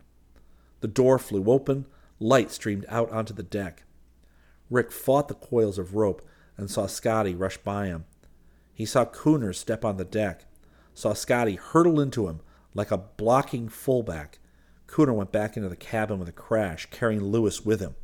The 0.82 0.88
door 0.88 1.18
flew 1.18 1.52
open, 1.52 1.86
light 2.20 2.52
streamed 2.52 2.86
out 2.90 3.10
onto 3.12 3.34
the 3.34 3.44
deck. 3.44 3.84
Rick 4.70 4.92
fought 4.92 5.28
the 5.28 5.36
coils 5.36 5.78
of 5.78 5.96
rope 5.96 6.22
and 6.58 6.70
saw 6.70 6.88
Scotty 6.88 7.36
rush 7.36 7.58
by 7.58 7.88
him. 7.88 8.06
He 8.74 8.86
saw 8.86 9.06
Cooner 9.06 9.54
step 9.54 9.86
on 9.86 9.98
the 9.98 10.06
deck, 10.06 10.46
saw 10.94 11.14
Scotty 11.14 11.56
hurtle 11.56 12.00
into 12.00 12.28
him 12.28 12.42
like 12.74 12.92
a 12.92 12.98
blocking 12.98 13.70
fullback. 13.70 14.40
Cooner 14.88 15.14
went 15.14 15.32
back 15.32 15.56
into 15.56 15.70
the 15.70 15.76
cabin 15.76 16.20
with 16.20 16.28
a 16.28 16.34
crash, 16.34 16.88
carrying 16.92 17.24
Lewis 17.24 17.66
with 17.66 17.80
him. 17.80 17.96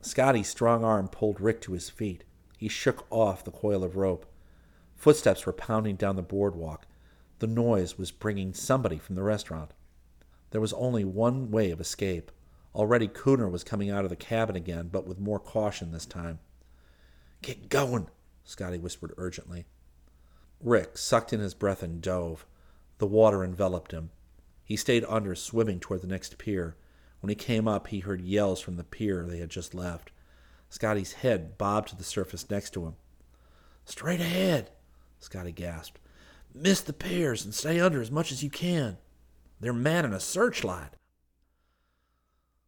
Scotty's 0.00 0.48
strong 0.48 0.84
arm 0.84 1.08
pulled 1.08 1.40
Rick 1.40 1.60
to 1.62 1.72
his 1.72 1.90
feet. 1.90 2.24
He 2.56 2.68
shook 2.68 3.06
off 3.10 3.44
the 3.44 3.50
coil 3.50 3.84
of 3.84 3.96
rope. 3.96 4.26
Footsteps 4.98 5.46
were 5.46 5.52
pounding 5.52 5.94
down 5.94 6.16
the 6.16 6.22
boardwalk. 6.22 6.84
The 7.38 7.46
noise 7.46 7.96
was 7.96 8.10
bringing 8.10 8.52
somebody 8.52 8.98
from 8.98 9.14
the 9.14 9.22
restaurant. 9.22 9.70
There 10.50 10.60
was 10.60 10.72
only 10.72 11.04
one 11.04 11.52
way 11.52 11.70
of 11.70 11.80
escape. 11.80 12.32
Already 12.74 13.06
Cooner 13.06 13.48
was 13.50 13.62
coming 13.62 13.90
out 13.90 14.02
of 14.04 14.10
the 14.10 14.16
cabin 14.16 14.56
again, 14.56 14.88
but 14.88 15.06
with 15.06 15.20
more 15.20 15.38
caution 15.38 15.92
this 15.92 16.04
time. 16.04 16.40
Get 17.42 17.68
going, 17.68 18.08
Scotty 18.42 18.78
whispered 18.78 19.14
urgently. 19.16 19.66
Rick 20.60 20.98
sucked 20.98 21.32
in 21.32 21.38
his 21.38 21.54
breath 21.54 21.84
and 21.84 22.02
dove. 22.02 22.44
The 22.98 23.06
water 23.06 23.44
enveloped 23.44 23.92
him. 23.92 24.10
He 24.64 24.74
stayed 24.74 25.04
under, 25.08 25.36
swimming 25.36 25.78
toward 25.78 26.02
the 26.02 26.08
next 26.08 26.38
pier. 26.38 26.76
When 27.20 27.28
he 27.28 27.36
came 27.36 27.68
up, 27.68 27.86
he 27.86 28.00
heard 28.00 28.20
yells 28.20 28.60
from 28.60 28.76
the 28.76 28.84
pier 28.84 29.24
they 29.24 29.38
had 29.38 29.50
just 29.50 29.74
left. 29.74 30.10
Scotty's 30.68 31.12
head 31.12 31.56
bobbed 31.56 31.90
to 31.90 31.96
the 31.96 32.02
surface 32.02 32.50
next 32.50 32.70
to 32.70 32.84
him. 32.84 32.96
Straight 33.84 34.20
ahead, 34.20 34.70
Scotty 35.18 35.52
gasped. 35.52 35.98
Miss 36.54 36.80
the 36.80 36.92
piers 36.92 37.44
and 37.44 37.54
stay 37.54 37.80
under 37.80 38.00
as 38.00 38.10
much 38.10 38.32
as 38.32 38.42
you 38.42 38.50
can. 38.50 38.98
They're 39.60 39.72
manning 39.72 40.12
a 40.12 40.20
searchlight. 40.20 40.94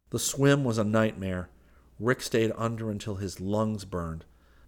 The 0.09 0.19
swim 0.19 0.63
was 0.63 0.77
a 0.77 0.83
nightmare. 0.83 1.49
Rick 1.99 2.21
stayed 2.21 2.51
under 2.57 2.89
until 2.91 3.15
his 3.15 3.39
lungs 3.39 3.85
burned. 3.85 4.25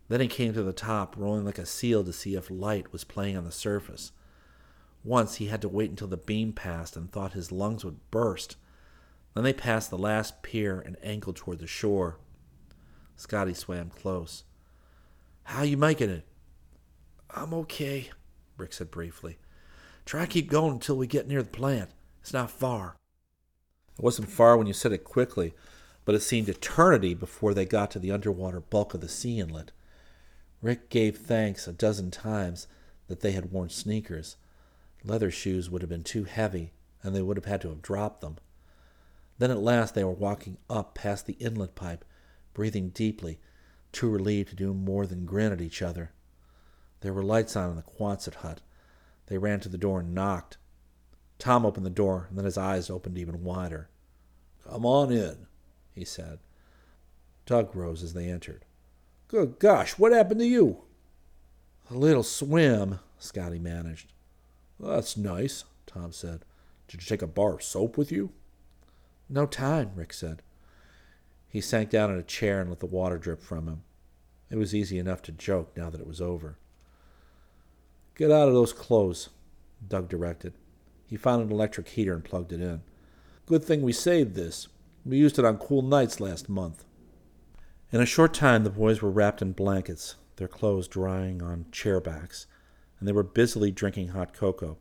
Then 0.08 0.22
he 0.22 0.28
came 0.28 0.54
to 0.54 0.64
the 0.64 0.74
top, 0.74 1.16
rolling 1.18 1.46
like 1.46 1.58
a 1.58 1.66
seal 1.66 2.04
to 2.04 2.14
see 2.14 2.36
if 2.36 2.50
light 2.50 2.92
was 2.92 3.04
playing 3.04 3.38
on 3.38 3.46
the 3.46 3.52
surface. 3.52 4.12
Once 5.04 5.36
he 5.36 5.48
had 5.48 5.62
to 5.62 5.70
wait 5.70 5.90
until 5.90 6.08
the 6.08 6.18
beam 6.18 6.54
passed 6.54 6.96
and 6.96 7.12
thought 7.12 7.34
his 7.34 7.52
lungs 7.52 7.84
would 7.84 8.00
burst. 8.12 8.56
Then 9.34 9.44
they 9.44 9.54
passed 9.54 9.90
the 9.90 9.98
last 9.98 10.44
pier 10.44 10.80
and 10.80 10.96
angled 11.04 11.36
toward 11.36 11.60
the 11.60 11.68
shore. 11.68 12.20
Scotty 13.16 13.54
swam 13.54 13.90
close. 13.90 14.44
How 15.44 15.64
you 15.64 15.76
making 15.76 16.10
it? 16.10 16.26
I'm 17.36 17.54
okay, 17.54 18.12
Rick 18.58 18.74
said 18.74 18.92
briefly. 18.92 19.38
Try 20.06 20.26
keep 20.26 20.50
going 20.50 20.74
until 20.74 20.98
we 20.98 21.08
get 21.08 21.28
near 21.28 21.42
the 21.42 21.50
plant. 21.50 21.90
It's 22.22 22.34
not 22.34 22.52
far. 22.52 22.96
It 23.98 24.04
wasn't 24.04 24.30
far 24.30 24.56
when 24.58 24.68
you 24.68 24.74
said 24.74 24.92
it 24.92 25.04
quickly, 25.04 25.54
but 26.06 26.16
it 26.16 26.22
seemed 26.22 26.48
eternity 26.48 27.14
before 27.14 27.54
they 27.54 27.66
got 27.66 27.90
to 27.92 28.00
the 28.00 28.12
underwater 28.12 28.60
bulk 28.60 28.94
of 28.94 29.02
the 29.02 29.10
sea 29.10 29.40
inlet. 29.40 29.72
Rick 30.62 30.90
gave 30.90 31.18
thanks 31.18 31.68
a 31.68 31.74
dozen 31.74 32.12
times 32.12 32.68
that 33.08 33.22
they 33.22 33.32
had 33.32 33.52
worn 33.52 33.70
sneakers. 33.70 34.36
Leather 35.04 35.32
shoes 35.32 35.70
would 35.70 35.82
have 35.82 35.90
been 35.90 36.04
too 36.04 36.26
heavy, 36.26 36.72
and 37.02 37.16
they 37.16 37.22
would 37.22 37.38
have 37.38 37.46
had 37.46 37.62
to 37.62 37.70
have 37.70 37.82
dropped 37.82 38.22
them. 38.22 38.38
Then 39.40 39.52
at 39.52 39.60
last 39.60 39.96
they 39.96 40.04
were 40.04 40.12
walking 40.12 40.58
up 40.70 40.94
past 40.94 41.26
the 41.26 41.34
inlet 41.34 41.76
pipe, 41.76 42.06
breathing 42.54 42.90
deeply, 42.90 43.40
too 43.92 44.10
relieved 44.10 44.50
to 44.50 44.56
do 44.56 44.74
more 44.74 45.06
than 45.06 45.26
grin 45.26 45.52
at 45.52 45.62
each 45.62 45.82
other. 45.82 46.12
There 47.04 47.12
were 47.12 47.22
lights 47.22 47.58
on 47.58 47.70
in 47.70 47.76
the 47.76 47.82
Quonset 47.82 48.36
hut. 48.36 48.62
They 49.28 49.38
ran 49.38 49.60
to 49.60 49.70
the 49.70 49.78
door 49.78 50.00
and 50.00 50.16
knocked. 50.16 50.58
Tom 51.38 51.66
opened 51.66 51.86
the 51.86 51.90
door, 51.90 52.28
and 52.30 52.38
then 52.38 52.46
his 52.46 52.58
eyes 52.58 52.90
opened 52.90 53.18
even 53.18 53.44
wider. 53.44 53.90
Come 54.66 54.86
on 54.86 55.12
in, 55.12 55.48
he 55.92 56.06
said. 56.06 56.40
Doug 57.46 57.76
rose 57.76 58.04
as 58.04 58.14
they 58.14 58.30
entered. 58.30 58.64
Good 59.28 59.60
gosh, 59.60 60.00
what 60.00 60.14
happened 60.14 60.40
to 60.40 60.46
you? 60.46 60.84
A 61.92 61.94
little 61.94 62.24
swim, 62.24 63.00
Scotty 63.20 63.60
managed. 63.60 64.14
That's 64.80 65.18
nice, 65.18 65.66
Tom 65.86 66.14
said. 66.14 66.46
Did 66.88 67.02
you 67.02 67.08
take 67.08 67.22
a 67.22 67.28
bar 67.28 67.56
of 67.56 67.64
soap 67.64 67.98
with 67.98 68.14
you? 68.14 68.32
No 69.28 69.46
time, 69.46 69.92
Rick 69.94 70.14
said. 70.14 70.42
He 71.50 71.60
sank 71.60 71.90
down 71.90 72.12
in 72.12 72.18
a 72.18 72.24
chair 72.24 72.62
and 72.62 72.70
let 72.70 72.80
the 72.80 72.86
water 72.86 73.18
drip 73.18 73.42
from 73.42 73.68
him. 73.68 73.84
It 74.50 74.56
was 74.56 74.74
easy 74.74 74.98
enough 74.98 75.22
to 75.24 75.34
joke 75.34 75.76
now 75.76 75.90
that 75.90 76.00
it 76.00 76.08
was 76.08 76.22
over. 76.22 76.60
Get 78.16 78.32
out 78.32 78.48
of 78.48 78.54
those 78.54 78.74
clothes, 78.74 79.30
Doug 79.88 80.08
directed. 80.08 80.54
He 81.08 81.18
found 81.18 81.44
an 81.44 81.52
electric 81.52 81.90
heater 81.90 82.14
and 82.14 82.24
plugged 82.24 82.52
it 82.52 82.62
in. 82.62 82.82
Good 83.46 83.64
thing 83.64 83.82
we 83.82 83.94
saved 83.94 84.36
this. 84.36 84.68
We 85.06 85.18
used 85.18 85.38
it 85.38 85.46
on 85.46 85.58
cool 85.58 85.82
nights 85.82 86.20
last 86.20 86.48
month. 86.48 86.86
In 87.92 88.02
a 88.02 88.06
short 88.06 88.34
time, 88.34 88.64
the 88.64 88.70
boys 88.70 89.02
were 89.02 89.12
wrapped 89.12 89.42
in 89.42 89.52
blankets, 89.52 90.16
their 90.38 90.48
clothes 90.48 90.88
drying 90.88 91.42
on 91.42 91.66
chair 91.72 92.00
backs, 92.00 92.48
and 93.00 93.08
they 93.08 93.12
were 93.12 93.24
busily 93.24 93.72
drinking 93.72 94.10
hot 94.10 94.34
cocoa. 94.34 94.78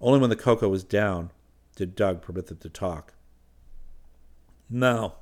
Only 0.00 0.18
when 0.18 0.30
the 0.30 0.36
cocoa 0.36 0.68
was 0.68 0.84
down 0.84 1.30
did 1.76 1.94
Doug 1.94 2.22
permit 2.22 2.46
them 2.46 2.58
to 2.58 2.68
talk. 2.68 3.14
Now, 4.70 5.16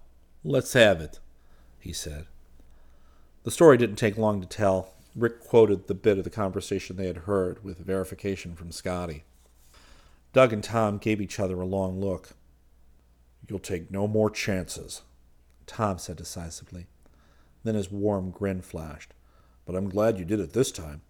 let's 0.44 0.72
have 0.74 1.00
it, 1.00 1.18
he 1.78 1.92
said. 1.92 2.26
The 3.44 3.50
story 3.50 3.76
didn't 3.76 3.96
take 3.96 4.16
long 4.16 4.40
to 4.40 4.46
tell. 4.46 4.94
Rick 5.14 5.40
quoted 5.40 5.86
the 5.86 5.94
bit 5.94 6.18
of 6.18 6.24
the 6.24 6.30
conversation 6.30 6.96
they 6.96 7.06
had 7.06 7.18
heard 7.18 7.62
with 7.62 7.78
verification 7.78 8.54
from 8.54 8.72
Scotty. 8.72 9.24
Doug 10.32 10.52
and 10.52 10.64
Tom 10.64 10.96
gave 10.96 11.20
each 11.20 11.38
other 11.38 11.60
a 11.60 11.66
long 11.66 12.00
look. 12.00 12.30
You'll 13.46 13.58
take 13.58 13.90
no 13.90 14.08
more 14.08 14.30
chances, 14.30 15.02
Tom 15.66 15.98
said 15.98 16.16
decisively. 16.16 16.86
Then 17.64 17.74
his 17.74 17.90
warm 17.90 18.30
grin 18.30 18.62
flashed. 18.62 19.12
But 19.66 19.76
I'm 19.76 19.90
glad 19.90 20.18
you 20.18 20.24
did 20.24 20.40
it 20.40 20.54
this 20.54 20.72
time, 20.72 21.02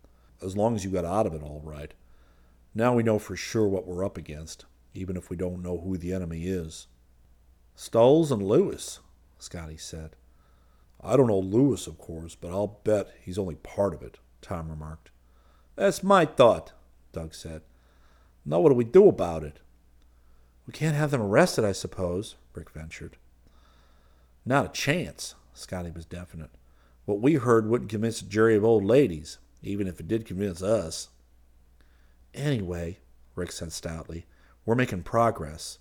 as 0.43 0.57
long 0.57 0.75
as 0.75 0.85
you 0.85 0.91
got 0.91 1.05
out 1.05 1.27
of 1.27 1.35
it 1.35 1.43
all 1.43 1.63
right. 1.65 1.95
Now 2.75 2.95
we 2.95 3.03
know 3.03 3.19
for 3.19 3.37
sure 3.37 3.69
what 3.69 3.87
we're 3.87 4.05
up 4.05 4.17
against, 4.17 4.65
even 4.95 5.17
if 5.17 5.31
we 5.31 5.37
don't 5.37 5.63
know 5.63 5.79
who 5.79 5.97
the 5.97 6.13
enemy 6.13 6.47
is. 6.47 6.89
Stolz 7.77 8.31
and 8.31 8.43
Lewis, 8.43 8.99
Scotty 9.39 9.77
said. 9.77 10.17
I 11.03 11.17
don't 11.17 11.27
know 11.27 11.39
Lewis, 11.39 11.87
of 11.87 11.99
course, 11.99 12.35
but 12.35 12.51
I'll 12.51 12.81
bet 12.85 13.09
he's 13.21 13.39
only 13.39 13.57
part 13.57 13.95
of 13.95 14.03
it, 14.03 14.19
Tom 14.41 14.69
remarked. 14.69 15.11
That's 15.75 16.03
my 16.03 16.25
thought, 16.25 16.73
Doug 17.13 17.35
said. 17.35 17.63
Now 18.45 18.61
what 18.61 18.69
do 18.69 18.75
we 18.75 18.85
do 18.85 19.09
about 19.09 19.43
it? 19.43 19.61
We 20.67 20.73
can't 20.73 20.97
have 20.97 21.11
them 21.11 21.23
arrested, 21.23 21.65
I 21.65 21.73
suppose, 21.73 22.37
Rick 22.55 22.71
ventured. 22.71 23.17
Not 24.45 24.67
a 24.67 24.69
chance, 24.69 25.35
Scotty 25.55 25.91
was 25.91 26.05
definite. 26.05 26.51
What 27.05 27.21
we 27.21 27.35
heard 27.35 27.69
wouldn't 27.69 27.91
convince 27.91 28.21
a 28.21 28.27
jury 28.27 28.57
of 28.57 28.65
old 28.65 28.85
ladies, 28.85 29.39
even 29.63 29.89
if 29.89 29.99
it 29.99 30.09
did 30.09 30.25
convince 30.25 30.63
us. 30.63 31.09
Anyway, 32.35 32.99
Rick 33.35 33.53
said 33.53 33.73
stoutly, 33.73 34.27
we're 34.65 34.75
making 34.75 35.03
progress. 35.03 35.79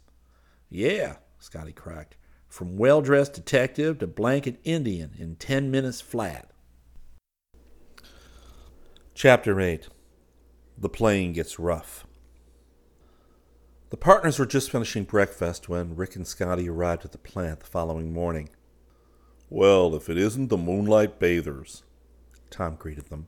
Yeah, 0.69 1.17
Scotty 1.39 1.73
cracked. 1.73 2.15
From 2.51 2.75
well 2.75 3.01
dressed 3.01 3.31
detective 3.31 3.99
to 3.99 4.07
blanket 4.07 4.59
Indian 4.65 5.11
in 5.17 5.37
ten 5.37 5.71
minutes 5.71 6.01
flat. 6.01 6.51
Chapter 9.15 9.57
8 9.57 9.87
The 10.77 10.89
Playing 10.89 11.31
Gets 11.31 11.59
Rough. 11.59 12.05
The 13.89 13.95
partners 13.95 14.37
were 14.37 14.45
just 14.45 14.69
finishing 14.69 15.05
breakfast 15.05 15.69
when 15.69 15.95
Rick 15.95 16.17
and 16.17 16.27
Scotty 16.27 16.67
arrived 16.67 17.05
at 17.05 17.13
the 17.13 17.17
plant 17.17 17.61
the 17.61 17.67
following 17.67 18.11
morning. 18.11 18.49
Well, 19.49 19.95
if 19.95 20.09
it 20.09 20.17
isn't 20.17 20.49
the 20.49 20.57
Moonlight 20.57 21.19
Bathers, 21.19 21.83
Tom 22.49 22.75
greeted 22.75 23.05
them. 23.05 23.27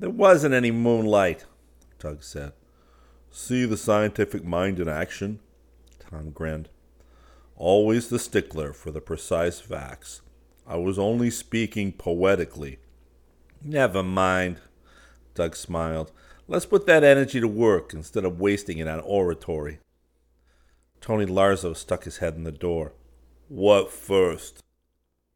There 0.00 0.10
wasn't 0.10 0.52
any 0.52 0.72
moonlight, 0.72 1.44
Doug 2.00 2.24
said. 2.24 2.54
See 3.30 3.64
the 3.66 3.76
scientific 3.76 4.44
mind 4.44 4.80
in 4.80 4.88
action? 4.88 5.38
Tom 6.00 6.30
grinned. 6.30 6.70
Always 7.56 8.08
the 8.08 8.18
stickler 8.18 8.72
for 8.72 8.90
the 8.90 9.00
precise 9.00 9.60
facts. 9.60 10.20
I 10.66 10.76
was 10.76 10.98
only 10.98 11.30
speaking 11.30 11.92
poetically. 11.92 12.78
Never 13.62 14.02
mind, 14.02 14.60
Doug 15.34 15.56
smiled. 15.56 16.12
Let's 16.48 16.66
put 16.66 16.86
that 16.86 17.02
energy 17.02 17.40
to 17.40 17.48
work 17.48 17.94
instead 17.94 18.24
of 18.24 18.38
wasting 18.38 18.78
it 18.78 18.86
on 18.86 19.00
oratory. 19.00 19.80
Tony 21.00 21.24
Larzo 21.24 21.74
stuck 21.74 22.04
his 22.04 22.18
head 22.18 22.34
in 22.34 22.44
the 22.44 22.52
door. 22.52 22.92
What 23.48 23.90
first? 23.90 24.62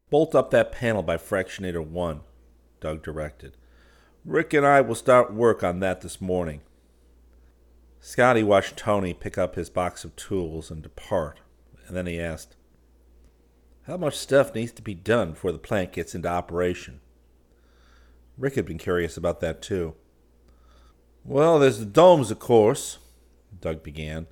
Bolt 0.09 0.35
up 0.35 0.51
that 0.51 0.71
panel 0.71 1.01
by 1.01 1.17
Fractionator 1.17 1.85
1, 1.85 2.21
Doug 2.81 3.01
directed. 3.01 3.57
Rick 4.23 4.53
and 4.53 4.65
I 4.65 4.81
will 4.81 4.95
start 4.95 5.33
work 5.33 5.63
on 5.63 5.79
that 5.79 6.01
this 6.01 6.21
morning. 6.21 6.61
Scotty 7.99 8.43
watched 8.43 8.77
Tony 8.77 9.13
pick 9.13 9.37
up 9.37 9.55
his 9.55 9.69
box 9.69 10.03
of 10.03 10.15
tools 10.15 10.69
and 10.69 10.83
depart, 10.83 11.39
and 11.91 11.97
then 11.97 12.05
he 12.07 12.21
asked, 12.21 12.55
How 13.85 13.97
much 13.97 14.15
stuff 14.15 14.55
needs 14.55 14.71
to 14.71 14.81
be 14.81 14.93
done 14.93 15.31
before 15.31 15.51
the 15.51 15.57
plant 15.57 15.91
gets 15.91 16.15
into 16.15 16.29
operation? 16.29 17.01
Rick 18.37 18.55
had 18.55 18.65
been 18.65 18.77
curious 18.77 19.17
about 19.17 19.41
that 19.41 19.61
too. 19.61 19.95
Well, 21.25 21.59
there's 21.59 21.79
the 21.79 21.85
domes, 21.85 22.31
of 22.31 22.39
course, 22.39 22.99
Doug 23.59 23.83
began. 23.83 24.27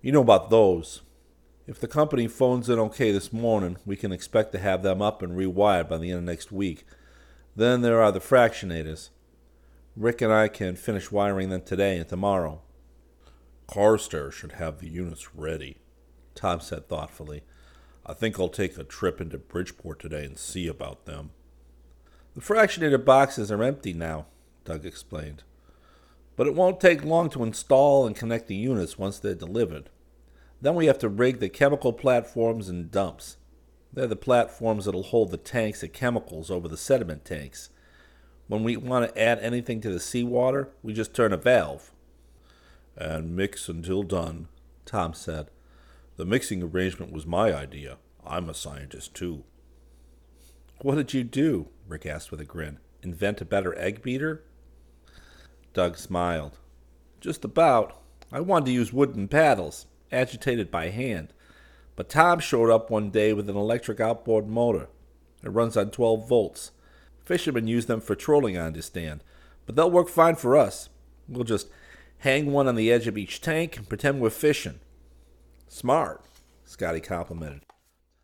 You 0.00 0.12
know 0.12 0.22
about 0.22 0.48
those. 0.48 1.02
If 1.66 1.78
the 1.78 1.86
company 1.86 2.26
phones 2.26 2.70
in 2.70 2.78
okay 2.78 3.12
this 3.12 3.34
morning, 3.34 3.76
we 3.84 3.96
can 3.96 4.10
expect 4.10 4.52
to 4.52 4.58
have 4.58 4.82
them 4.82 5.02
up 5.02 5.20
and 5.20 5.36
rewired 5.36 5.90
by 5.90 5.98
the 5.98 6.08
end 6.08 6.20
of 6.20 6.24
next 6.24 6.52
week. 6.52 6.86
Then 7.54 7.82
there 7.82 8.00
are 8.00 8.12
the 8.12 8.18
fractionators. 8.18 9.10
Rick 9.94 10.22
and 10.22 10.32
I 10.32 10.48
can 10.48 10.74
finish 10.74 11.12
wiring 11.12 11.50
them 11.50 11.60
today 11.60 11.98
and 11.98 12.08
tomorrow. 12.08 12.62
Carstairs 13.68 14.32
should 14.32 14.52
have 14.52 14.78
the 14.78 14.88
units 14.88 15.34
ready, 15.34 15.76
Tom 16.34 16.60
said 16.60 16.88
thoughtfully. 16.88 17.42
I 18.06 18.12
think 18.12 18.38
I'll 18.38 18.48
take 18.48 18.76
a 18.76 18.84
trip 18.84 19.20
into 19.20 19.38
Bridgeport 19.38 19.98
today 19.98 20.24
and 20.24 20.38
see 20.38 20.66
about 20.66 21.06
them. 21.06 21.30
The 22.34 22.40
fractionated 22.40 23.04
boxes 23.04 23.50
are 23.50 23.62
empty 23.62 23.92
now, 23.92 24.26
Doug 24.64 24.84
explained. 24.84 25.42
But 26.36 26.46
it 26.46 26.54
won't 26.54 26.80
take 26.80 27.04
long 27.04 27.30
to 27.30 27.44
install 27.44 28.06
and 28.06 28.16
connect 28.16 28.48
the 28.48 28.56
units 28.56 28.98
once 28.98 29.18
they're 29.18 29.34
delivered. 29.34 29.88
Then 30.60 30.74
we 30.74 30.86
have 30.86 30.98
to 30.98 31.08
rig 31.08 31.38
the 31.38 31.48
chemical 31.48 31.92
platforms 31.92 32.68
and 32.68 32.90
dumps. 32.90 33.36
They're 33.92 34.06
the 34.06 34.16
platforms 34.16 34.84
that'll 34.84 35.04
hold 35.04 35.30
the 35.30 35.36
tanks 35.36 35.82
of 35.82 35.92
chemicals 35.92 36.50
over 36.50 36.66
the 36.66 36.76
sediment 36.76 37.24
tanks. 37.24 37.70
When 38.48 38.64
we 38.64 38.76
want 38.76 39.08
to 39.08 39.20
add 39.20 39.38
anything 39.38 39.80
to 39.82 39.90
the 39.90 40.00
seawater, 40.00 40.70
we 40.82 40.92
just 40.92 41.14
turn 41.14 41.32
a 41.32 41.36
valve. 41.36 41.92
And 42.96 43.36
mix 43.36 43.68
until 43.68 44.02
done, 44.02 44.48
Tom 44.84 45.14
said. 45.14 45.50
The 46.16 46.24
mixing 46.24 46.62
arrangement 46.62 47.12
was 47.12 47.26
my 47.26 47.52
idea. 47.52 47.98
I'm 48.24 48.48
a 48.48 48.54
scientist, 48.54 49.14
too. 49.14 49.44
What 50.80 50.94
did 50.94 51.12
you 51.12 51.24
do? 51.24 51.68
Rick 51.88 52.06
asked 52.06 52.30
with 52.30 52.40
a 52.40 52.44
grin. 52.44 52.78
Invent 53.02 53.40
a 53.40 53.44
better 53.44 53.76
egg 53.78 54.02
beater? 54.02 54.44
Doug 55.72 55.96
smiled. 55.98 56.58
Just 57.20 57.44
about. 57.44 58.00
I 58.30 58.40
wanted 58.40 58.66
to 58.66 58.72
use 58.72 58.92
wooden 58.92 59.28
paddles, 59.28 59.86
agitated 60.12 60.70
by 60.70 60.90
hand. 60.90 61.32
But 61.96 62.08
Tom 62.08 62.38
showed 62.38 62.70
up 62.70 62.90
one 62.90 63.10
day 63.10 63.32
with 63.32 63.48
an 63.48 63.56
electric 63.56 64.00
outboard 64.00 64.48
motor. 64.48 64.88
It 65.42 65.50
runs 65.50 65.76
on 65.76 65.90
12 65.90 66.28
volts. 66.28 66.70
Fishermen 67.24 67.66
use 67.66 67.86
them 67.86 68.00
for 68.00 68.14
trolling, 68.14 68.56
I 68.56 68.66
understand. 68.66 69.22
But 69.66 69.76
they'll 69.76 69.90
work 69.90 70.08
fine 70.08 70.36
for 70.36 70.56
us. 70.56 70.88
We'll 71.28 71.44
just 71.44 71.68
hang 72.18 72.52
one 72.52 72.68
on 72.68 72.74
the 72.76 72.92
edge 72.92 73.06
of 73.06 73.18
each 73.18 73.40
tank 73.40 73.76
and 73.76 73.88
pretend 73.88 74.20
we're 74.20 74.30
fishing. 74.30 74.80
Smart, 75.74 76.24
Scotty 76.64 77.00
complimented. 77.00 77.62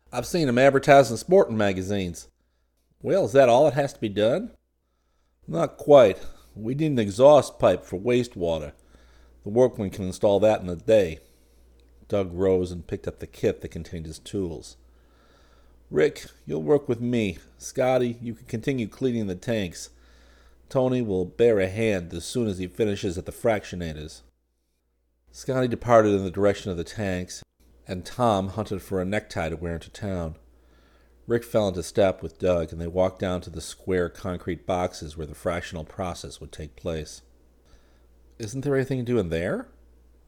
I've 0.09 0.25
seen 0.25 0.47
him 0.47 0.57
advertised 0.57 1.11
in 1.11 1.17
sporting 1.17 1.57
magazines. 1.57 2.29
Well, 3.01 3.25
is 3.25 3.33
that 3.33 3.49
all 3.49 3.65
that 3.65 3.73
has 3.73 3.91
to 3.91 3.99
be 3.99 4.07
done? 4.07 4.51
Not 5.49 5.75
quite. 5.75 6.17
We 6.55 6.75
need 6.75 6.91
an 6.91 6.99
exhaust 6.99 7.59
pipe 7.59 7.83
for 7.83 7.99
wastewater. 7.99 8.71
The 9.43 9.49
workman 9.49 9.89
can 9.89 10.05
install 10.05 10.39
that 10.39 10.61
in 10.61 10.69
a 10.69 10.77
day. 10.77 11.19
Doug 12.07 12.31
rose 12.31 12.71
and 12.71 12.87
picked 12.87 13.05
up 13.05 13.19
the 13.19 13.27
kit 13.27 13.59
that 13.59 13.67
contained 13.67 14.05
his 14.05 14.19
tools. 14.19 14.77
Rick, 15.89 16.27
you'll 16.45 16.63
work 16.63 16.87
with 16.87 17.01
me. 17.01 17.37
Scotty, 17.57 18.17
you 18.21 18.33
can 18.33 18.45
continue 18.45 18.87
cleaning 18.87 19.27
the 19.27 19.35
tanks. 19.35 19.89
Tony 20.69 21.01
will 21.01 21.25
bear 21.25 21.59
a 21.59 21.67
hand 21.67 22.13
as 22.13 22.23
soon 22.23 22.47
as 22.47 22.59
he 22.59 22.67
finishes 22.67 23.17
at 23.17 23.25
the 23.25 23.33
fractionators. 23.33 24.21
Scotty 25.33 25.69
departed 25.69 26.13
in 26.13 26.25
the 26.25 26.31
direction 26.31 26.71
of 26.71 26.77
the 26.77 26.83
tanks, 26.83 27.41
and 27.87 28.05
Tom 28.05 28.49
hunted 28.49 28.81
for 28.81 29.01
a 29.01 29.05
necktie 29.05 29.47
to 29.47 29.55
wear 29.55 29.75
into 29.75 29.89
town. 29.89 30.35
Rick 31.25 31.45
fell 31.45 31.69
into 31.69 31.83
step 31.83 32.21
with 32.21 32.37
Doug, 32.37 32.73
and 32.73 32.81
they 32.81 32.87
walked 32.87 33.19
down 33.19 33.39
to 33.41 33.49
the 33.49 33.61
square 33.61 34.09
concrete 34.09 34.65
boxes 34.65 35.15
where 35.15 35.25
the 35.25 35.33
fractional 35.33 35.85
process 35.85 36.41
would 36.41 36.51
take 36.51 36.75
place. 36.75 37.21
Isn't 38.39 38.61
there 38.61 38.75
anything 38.75 38.99
to 38.99 39.05
do 39.05 39.19
in 39.19 39.29
there? 39.29 39.69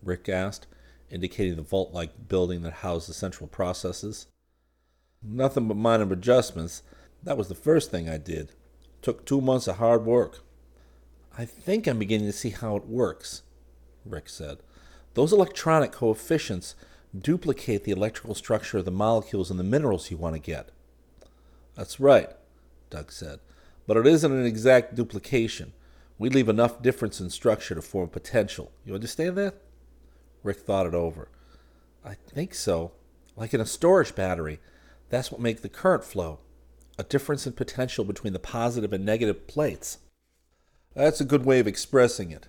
Rick 0.01 0.29
asked, 0.29 0.67
indicating 1.09 1.57
the 1.57 1.63
vault 1.63 1.93
like 1.93 2.29
building 2.29 2.61
that 2.61 2.73
housed 2.73 3.09
the 3.09 3.13
central 3.13 3.47
processes. 3.47 4.27
Nothing 5.21 5.67
but 5.67 5.75
minor 5.75 6.11
adjustments. 6.13 6.81
That 7.21 7.37
was 7.37 7.49
the 7.49 7.55
first 7.55 7.91
thing 7.91 8.07
I 8.07 8.17
did. 8.17 8.53
Took 9.01 9.25
two 9.25 9.41
months 9.41 9.67
of 9.67 9.77
hard 9.77 10.05
work. 10.05 10.45
I 11.37 11.43
think 11.43 11.87
I'm 11.87 11.99
beginning 11.99 12.27
to 12.27 12.33
see 12.33 12.51
how 12.51 12.77
it 12.77 12.85
works, 12.85 13.41
Rick 14.05 14.29
said. 14.29 14.59
Those 15.13 15.33
electronic 15.33 15.91
coefficients 15.91 16.75
duplicate 17.17 17.83
the 17.83 17.91
electrical 17.91 18.33
structure 18.33 18.79
of 18.79 18.85
the 18.85 18.91
molecules 18.91 19.51
in 19.51 19.57
the 19.57 19.63
minerals 19.63 20.09
you 20.09 20.17
want 20.17 20.35
to 20.35 20.39
get. 20.39 20.69
That's 21.75 21.99
right, 21.99 22.29
Doug 22.89 23.11
said. 23.11 23.39
But 23.85 23.97
it 23.97 24.07
isn't 24.07 24.31
an 24.31 24.45
exact 24.45 24.95
duplication. 24.95 25.73
We 26.17 26.29
leave 26.29 26.49
enough 26.49 26.81
difference 26.81 27.19
in 27.19 27.29
structure 27.29 27.75
to 27.75 27.81
form 27.81 28.09
potential. 28.09 28.71
You 28.85 28.95
understand 28.95 29.37
that? 29.37 29.55
Rick 30.41 30.59
thought 30.59 30.87
it 30.87 30.93
over. 30.93 31.29
I 32.03 32.15
think 32.15 32.53
so. 32.53 32.91
Like 33.35 33.53
in 33.53 33.61
a 33.61 33.65
storage 33.65 34.15
battery. 34.15 34.59
That's 35.09 35.31
what 35.31 35.41
makes 35.41 35.61
the 35.61 35.69
current 35.69 36.03
flow. 36.03 36.39
A 36.97 37.03
difference 37.03 37.45
in 37.45 37.53
potential 37.53 38.05
between 38.05 38.33
the 38.33 38.39
positive 38.39 38.93
and 38.93 39.05
negative 39.05 39.47
plates. 39.47 39.99
That's 40.95 41.21
a 41.21 41.25
good 41.25 41.45
way 41.45 41.59
of 41.59 41.67
expressing 41.67 42.31
it. 42.31 42.47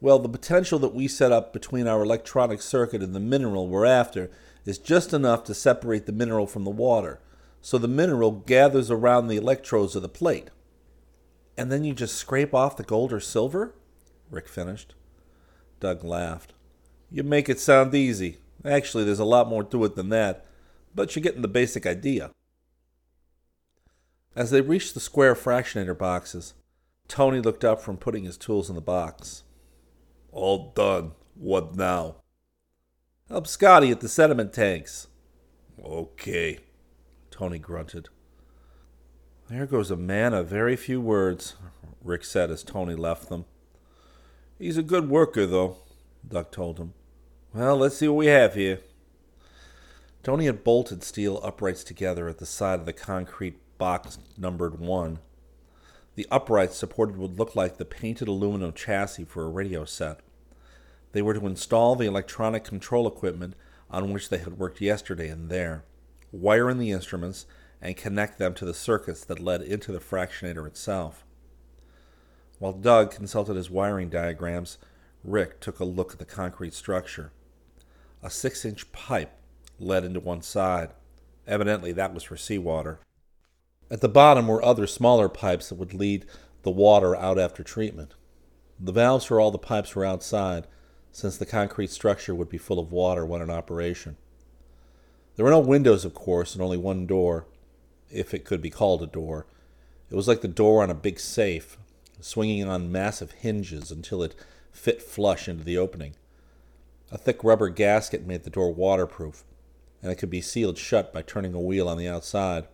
Well, 0.00 0.20
the 0.20 0.28
potential 0.28 0.78
that 0.80 0.94
we 0.94 1.08
set 1.08 1.32
up 1.32 1.52
between 1.52 1.88
our 1.88 2.02
electronic 2.02 2.62
circuit 2.62 3.02
and 3.02 3.14
the 3.14 3.20
mineral 3.20 3.68
we're 3.68 3.84
after 3.84 4.30
is 4.64 4.78
just 4.78 5.12
enough 5.12 5.42
to 5.44 5.54
separate 5.54 6.06
the 6.06 6.12
mineral 6.12 6.46
from 6.46 6.64
the 6.64 6.70
water, 6.70 7.20
so 7.60 7.78
the 7.78 7.88
mineral 7.88 8.30
gathers 8.30 8.90
around 8.90 9.26
the 9.26 9.36
electrodes 9.36 9.96
of 9.96 10.02
the 10.02 10.08
plate. 10.08 10.50
And 11.56 11.72
then 11.72 11.82
you 11.82 11.94
just 11.94 12.14
scrape 12.14 12.54
off 12.54 12.76
the 12.76 12.84
gold 12.84 13.12
or 13.12 13.18
silver? 13.18 13.74
Rick 14.30 14.46
finished. 14.46 14.94
Doug 15.80 16.04
laughed. 16.04 16.52
You 17.10 17.24
make 17.24 17.48
it 17.48 17.58
sound 17.58 17.92
easy. 17.94 18.38
Actually, 18.64 19.04
there's 19.04 19.18
a 19.18 19.24
lot 19.24 19.48
more 19.48 19.64
to 19.64 19.84
it 19.84 19.96
than 19.96 20.10
that, 20.10 20.46
but 20.94 21.16
you're 21.16 21.22
getting 21.22 21.42
the 21.42 21.48
basic 21.48 21.86
idea. 21.86 22.30
As 24.36 24.52
they 24.52 24.60
reached 24.60 24.94
the 24.94 25.00
square 25.00 25.34
fractionator 25.34 25.98
boxes, 25.98 26.54
Tony 27.08 27.40
looked 27.40 27.64
up 27.64 27.80
from 27.80 27.96
putting 27.96 28.24
his 28.24 28.36
tools 28.36 28.68
in 28.68 28.76
the 28.76 28.80
box. 28.80 29.42
All 30.32 30.72
done. 30.74 31.12
What 31.34 31.76
now? 31.76 32.16
Help 33.28 33.46
Scotty 33.46 33.90
at 33.90 34.00
the 34.00 34.08
sediment 34.08 34.52
tanks. 34.52 35.08
Okay, 35.84 36.58
Tony 37.30 37.58
grunted. 37.58 38.08
There 39.48 39.66
goes 39.66 39.90
a 39.90 39.96
man 39.96 40.34
of 40.34 40.48
very 40.48 40.76
few 40.76 41.00
words, 41.00 41.54
Rick 42.02 42.24
said 42.24 42.50
as 42.50 42.62
Tony 42.62 42.94
left 42.94 43.28
them. 43.28 43.44
He's 44.58 44.76
a 44.76 44.82
good 44.82 45.08
worker, 45.08 45.46
though, 45.46 45.76
Doug 46.26 46.50
told 46.50 46.78
him. 46.78 46.94
Well, 47.54 47.76
let's 47.76 47.96
see 47.96 48.08
what 48.08 48.16
we 48.16 48.26
have 48.26 48.54
here. 48.54 48.80
Tony 50.22 50.46
had 50.46 50.64
bolted 50.64 51.02
steel 51.02 51.40
uprights 51.42 51.84
together 51.84 52.28
at 52.28 52.38
the 52.38 52.46
side 52.46 52.80
of 52.80 52.86
the 52.86 52.92
concrete 52.92 53.56
box 53.78 54.18
numbered 54.36 54.78
one. 54.78 55.20
The 56.18 56.26
uprights 56.32 56.76
supported 56.76 57.16
would 57.16 57.38
look 57.38 57.54
like 57.54 57.76
the 57.76 57.84
painted 57.84 58.26
aluminum 58.26 58.72
chassis 58.72 59.24
for 59.24 59.44
a 59.44 59.48
radio 59.48 59.84
set. 59.84 60.18
They 61.12 61.22
were 61.22 61.34
to 61.34 61.46
install 61.46 61.94
the 61.94 62.08
electronic 62.08 62.64
control 62.64 63.06
equipment 63.06 63.54
on 63.88 64.12
which 64.12 64.28
they 64.28 64.38
had 64.38 64.58
worked 64.58 64.80
yesterday 64.80 65.28
and 65.28 65.48
there, 65.48 65.84
wire 66.32 66.68
in 66.70 66.78
the 66.78 66.90
instruments, 66.90 67.46
and 67.80 67.96
connect 67.96 68.40
them 68.40 68.52
to 68.54 68.64
the 68.64 68.74
circuits 68.74 69.24
that 69.26 69.38
led 69.38 69.62
into 69.62 69.92
the 69.92 70.00
fractionator 70.00 70.66
itself. 70.66 71.24
While 72.58 72.72
Doug 72.72 73.12
consulted 73.12 73.54
his 73.54 73.70
wiring 73.70 74.08
diagrams, 74.08 74.78
Rick 75.22 75.60
took 75.60 75.78
a 75.78 75.84
look 75.84 76.14
at 76.14 76.18
the 76.18 76.24
concrete 76.24 76.74
structure. 76.74 77.30
A 78.24 78.28
six 78.28 78.64
inch 78.64 78.90
pipe 78.90 79.38
led 79.78 80.02
into 80.02 80.18
one 80.18 80.42
side. 80.42 80.94
Evidently, 81.46 81.92
that 81.92 82.12
was 82.12 82.24
for 82.24 82.36
seawater. 82.36 82.98
At 83.90 84.00
the 84.00 84.08
bottom 84.08 84.46
were 84.46 84.64
other 84.64 84.86
smaller 84.86 85.28
pipes 85.28 85.68
that 85.68 85.76
would 85.76 85.94
lead 85.94 86.26
the 86.62 86.70
water 86.70 87.16
out 87.16 87.38
after 87.38 87.62
treatment. 87.62 88.14
The 88.78 88.92
valves 88.92 89.24
for 89.24 89.40
all 89.40 89.50
the 89.50 89.58
pipes 89.58 89.96
were 89.96 90.04
outside, 90.04 90.66
since 91.10 91.36
the 91.36 91.46
concrete 91.46 91.90
structure 91.90 92.34
would 92.34 92.48
be 92.48 92.58
full 92.58 92.78
of 92.78 92.92
water 92.92 93.24
when 93.24 93.40
in 93.40 93.50
operation. 93.50 94.16
There 95.36 95.44
were 95.44 95.50
no 95.50 95.60
windows, 95.60 96.04
of 96.04 96.14
course, 96.14 96.54
and 96.54 96.62
only 96.62 96.76
one 96.76 97.06
door, 97.06 97.46
if 98.10 98.34
it 98.34 98.44
could 98.44 98.60
be 98.60 98.70
called 98.70 99.02
a 99.02 99.06
door. 99.06 99.46
It 100.10 100.14
was 100.14 100.28
like 100.28 100.40
the 100.40 100.48
door 100.48 100.82
on 100.82 100.90
a 100.90 100.94
big 100.94 101.18
safe, 101.18 101.78
swinging 102.20 102.68
on 102.68 102.92
massive 102.92 103.32
hinges 103.32 103.90
until 103.90 104.22
it 104.22 104.34
fit 104.72 105.00
flush 105.00 105.48
into 105.48 105.64
the 105.64 105.78
opening. 105.78 106.14
A 107.10 107.18
thick 107.18 107.42
rubber 107.42 107.68
gasket 107.68 108.26
made 108.26 108.44
the 108.44 108.50
door 108.50 108.72
waterproof, 108.72 109.44
and 110.02 110.12
it 110.12 110.16
could 110.16 110.30
be 110.30 110.40
sealed 110.40 110.76
shut 110.76 111.12
by 111.12 111.22
turning 111.22 111.54
a 111.54 111.60
wheel 111.60 111.88
on 111.88 111.98
the 111.98 112.08
outside. 112.08 112.66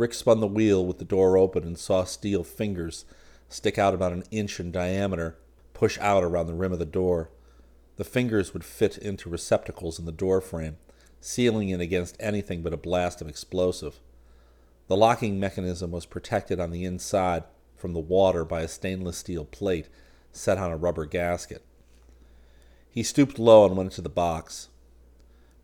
Rick 0.00 0.14
spun 0.14 0.40
the 0.40 0.46
wheel 0.46 0.86
with 0.86 0.96
the 0.96 1.04
door 1.04 1.36
open 1.36 1.62
and 1.62 1.78
saw 1.78 2.04
steel 2.04 2.42
fingers 2.42 3.04
stick 3.50 3.76
out 3.78 3.92
about 3.92 4.14
an 4.14 4.24
inch 4.30 4.58
in 4.58 4.72
diameter, 4.72 5.36
push 5.74 5.98
out 5.98 6.24
around 6.24 6.46
the 6.46 6.54
rim 6.54 6.72
of 6.72 6.78
the 6.78 6.86
door. 6.86 7.28
The 7.96 8.04
fingers 8.04 8.54
would 8.54 8.64
fit 8.64 8.96
into 8.96 9.28
receptacles 9.28 9.98
in 9.98 10.06
the 10.06 10.10
door 10.10 10.40
frame, 10.40 10.78
sealing 11.20 11.68
it 11.68 11.82
against 11.82 12.16
anything 12.18 12.62
but 12.62 12.72
a 12.72 12.78
blast 12.78 13.20
of 13.20 13.28
explosive. 13.28 14.00
The 14.88 14.96
locking 14.96 15.38
mechanism 15.38 15.90
was 15.90 16.06
protected 16.06 16.58
on 16.58 16.70
the 16.70 16.86
inside 16.86 17.44
from 17.76 17.92
the 17.92 18.00
water 18.00 18.42
by 18.42 18.62
a 18.62 18.68
stainless 18.68 19.18
steel 19.18 19.44
plate 19.44 19.90
set 20.32 20.56
on 20.56 20.70
a 20.70 20.78
rubber 20.78 21.04
gasket. 21.04 21.62
He 22.88 23.02
stooped 23.02 23.38
low 23.38 23.66
and 23.66 23.76
went 23.76 23.90
into 23.90 24.00
the 24.00 24.08
box. 24.08 24.70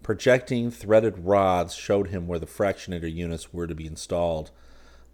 Projecting 0.07 0.71
threaded 0.71 1.27
rods 1.27 1.75
showed 1.75 2.11
him 2.11 2.29
where 2.29 2.39
the 2.39 2.47
fractionator 2.47 3.13
units 3.13 3.53
were 3.53 3.67
to 3.67 3.75
be 3.75 3.89
installed. 3.89 4.53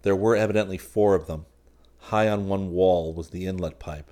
There 0.03 0.15
were 0.15 0.35
evidently 0.35 0.77
four 0.77 1.15
of 1.15 1.25
them. 1.25 1.47
High 1.97 2.29
on 2.29 2.47
one 2.47 2.69
wall 2.69 3.11
was 3.11 3.31
the 3.31 3.47
inlet 3.47 3.79
pipe. 3.79 4.11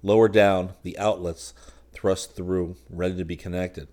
Lower 0.00 0.28
down, 0.28 0.74
the 0.84 0.96
outlets 0.96 1.54
thrust 1.92 2.36
through, 2.36 2.76
ready 2.88 3.16
to 3.16 3.24
be 3.24 3.34
connected. 3.34 3.88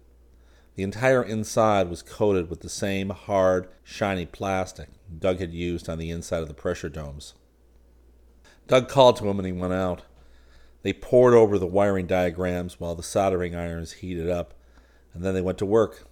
The 0.76 0.84
entire 0.84 1.24
inside 1.24 1.90
was 1.90 2.04
coated 2.04 2.48
with 2.48 2.62
the 2.62 2.70
same 2.70 3.10
hard, 3.10 3.68
shiny 3.84 4.28
plastic 4.28 4.90
Doug 5.18 5.40
had 5.40 5.52
used 5.52 5.90
on 5.90 5.98
the 5.98 6.12
inside 6.12 6.44
of 6.44 6.48
the 6.48 6.54
pressure 6.54 6.90
domes. 6.90 7.34
Doug 8.68 8.88
called 8.88 9.16
to 9.16 9.28
him 9.28 9.40
and 9.40 9.48
he 9.48 9.52
went 9.52 9.74
out. 9.74 10.04
They 10.84 10.94
pored 10.94 11.34
over 11.34 11.58
the 11.58 11.66
wiring 11.66 12.06
diagrams 12.06 12.80
while 12.80 12.94
the 12.94 13.02
soldering 13.02 13.56
irons 13.56 13.94
heated 13.94 14.30
up, 14.30 14.54
and 15.18 15.26
then 15.26 15.34
they 15.34 15.42
went 15.42 15.58
to 15.58 15.66
work. 15.66 16.08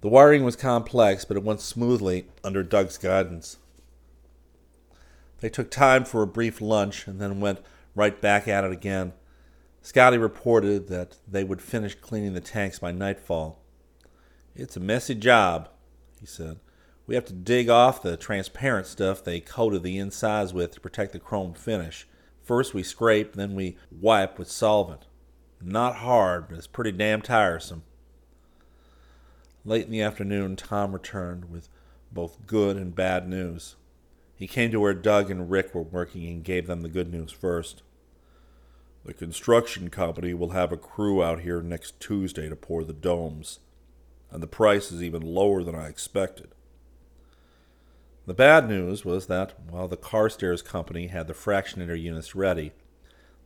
The 0.00 0.08
wiring 0.08 0.44
was 0.44 0.56
complex, 0.56 1.26
but 1.26 1.36
it 1.36 1.42
went 1.42 1.60
smoothly 1.60 2.26
under 2.42 2.62
Doug's 2.62 2.96
guidance. 2.96 3.58
They 5.40 5.50
took 5.50 5.70
time 5.70 6.06
for 6.06 6.22
a 6.22 6.26
brief 6.26 6.62
lunch 6.62 7.06
and 7.06 7.20
then 7.20 7.38
went 7.38 7.60
right 7.94 8.18
back 8.18 8.48
at 8.48 8.64
it 8.64 8.72
again. 8.72 9.12
Scotty 9.82 10.16
reported 10.16 10.88
that 10.88 11.18
they 11.28 11.44
would 11.44 11.60
finish 11.60 11.94
cleaning 11.94 12.32
the 12.32 12.40
tanks 12.40 12.78
by 12.78 12.92
nightfall. 12.92 13.62
It's 14.54 14.76
a 14.76 14.80
messy 14.80 15.14
job, 15.14 15.68
he 16.18 16.24
said. 16.24 16.58
We 17.06 17.14
have 17.14 17.26
to 17.26 17.34
dig 17.34 17.68
off 17.68 18.02
the 18.02 18.16
transparent 18.16 18.86
stuff 18.86 19.22
they 19.22 19.40
coated 19.40 19.82
the 19.82 19.98
insides 19.98 20.54
with 20.54 20.72
to 20.72 20.80
protect 20.80 21.12
the 21.12 21.18
chrome 21.18 21.52
finish. 21.52 22.08
First 22.42 22.72
we 22.72 22.82
scrape, 22.82 23.34
then 23.34 23.54
we 23.54 23.76
wipe 23.90 24.38
with 24.38 24.50
solvent. 24.50 25.06
Not 25.62 25.96
hard, 25.96 26.48
but 26.48 26.58
it's 26.58 26.66
pretty 26.66 26.92
damn 26.92 27.22
tiresome. 27.22 27.82
Late 29.64 29.86
in 29.86 29.90
the 29.90 30.02
afternoon, 30.02 30.56
Tom 30.56 30.92
returned 30.92 31.50
with 31.50 31.68
both 32.12 32.46
good 32.46 32.76
and 32.76 32.94
bad 32.94 33.28
news. 33.28 33.76
He 34.36 34.46
came 34.46 34.70
to 34.70 34.80
where 34.80 34.94
Doug 34.94 35.30
and 35.30 35.50
Rick 35.50 35.74
were 35.74 35.82
working 35.82 36.26
and 36.26 36.44
gave 36.44 36.66
them 36.66 36.82
the 36.82 36.88
good 36.88 37.10
news 37.10 37.32
first. 37.32 37.82
The 39.04 39.14
construction 39.14 39.88
company 39.88 40.34
will 40.34 40.50
have 40.50 40.72
a 40.72 40.76
crew 40.76 41.22
out 41.22 41.40
here 41.40 41.62
next 41.62 42.00
Tuesday 42.00 42.48
to 42.48 42.56
pour 42.56 42.84
the 42.84 42.92
domes, 42.92 43.60
and 44.30 44.42
the 44.42 44.48
price 44.48 44.92
is 44.92 45.02
even 45.02 45.22
lower 45.22 45.62
than 45.62 45.74
I 45.74 45.88
expected. 45.88 46.48
The 48.26 48.34
bad 48.34 48.68
news 48.68 49.04
was 49.04 49.26
that 49.28 49.54
while 49.70 49.88
the 49.88 49.96
Carstairs 49.96 50.60
company 50.60 51.06
had 51.06 51.28
the 51.28 51.34
fractionator 51.34 52.00
units 52.00 52.34
ready, 52.34 52.72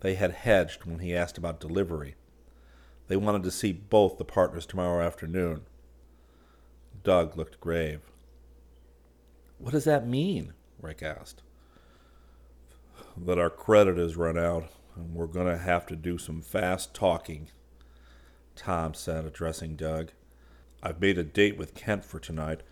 they 0.01 0.15
had 0.15 0.33
hedged 0.33 0.85
when 0.85 0.99
he 1.01 1.15
asked 1.15 1.39
about 1.39 1.61
delivery. 1.61 2.15
They 3.09 3.17
wanted 3.17 3.43
to 3.45 3.51
see 3.51 3.73
both 3.73 4.19
the 4.19 4.25
partners 4.25 4.67
tomorrow 4.67 5.05
afternoon. 5.05 5.63
Doug 7.03 7.37
looked 7.37 7.61
grave. 7.61 8.01
What 9.59 9.73
does 9.73 9.85
that 9.85 10.07
mean? 10.07 10.53
Rick 10.81 11.03
asked. 11.03 11.43
That 13.17 13.39
our 13.39 13.51
credit 13.51 13.99
has 13.99 14.17
run 14.17 14.39
out 14.39 14.69
and 14.97 15.15
we're 15.15 15.27
going 15.27 15.47
to 15.47 15.59
have 15.59 15.87
to 15.87 15.97
do 15.97 16.19
some 16.19 16.41
fast 16.41 16.95
talking, 16.95 17.51
Tom 18.57 18.95
said, 18.95 19.25
addressing 19.25 19.77
Doug. 19.77 20.13
I've 20.83 21.01
made 21.01 21.19
a 21.19 21.25
date 21.25 21.59
with 21.59 21.75
Kent 21.75 22.05
for 22.05 22.19
tonight. 22.19 22.63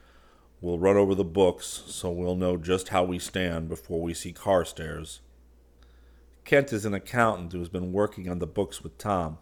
We'll 0.61 0.79
run 0.79 0.97
over 0.97 1.15
the 1.15 1.25
books 1.25 1.85
so 1.87 2.11
we'll 2.11 2.37
know 2.37 2.57
just 2.57 2.89
how 2.89 3.05
we 3.05 3.19
stand 3.19 3.69
before 3.69 4.01
we 4.01 4.15
see 4.15 4.33
Carstairs. 4.33 5.21
Kent 6.49 6.73
is 6.73 6.87
an 6.87 6.95
accountant 6.95 7.53
who 7.53 7.59
has 7.59 7.69
been 7.69 7.93
working 7.93 8.27
on 8.27 8.39
the 8.39 8.47
books 8.47 8.83
with 8.83 8.97
Tom, 8.97 9.37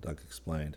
Doug 0.00 0.20
explained. 0.20 0.76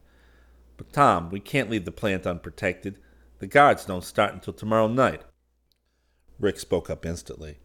But, 0.77 0.93
Tom, 0.93 1.31
we 1.31 1.39
can't 1.39 1.71
leave 1.71 1.85
the 1.85 1.91
plant 1.91 2.27
unprotected. 2.27 2.99
The 3.39 3.47
guards 3.47 3.85
don't 3.85 4.03
start 4.03 4.31
until 4.31 4.53
tomorrow 4.53 4.87
night. 4.87 5.23
Rick 6.39 6.59
spoke 6.59 6.91
up 6.91 7.03
instantly. 7.03 7.57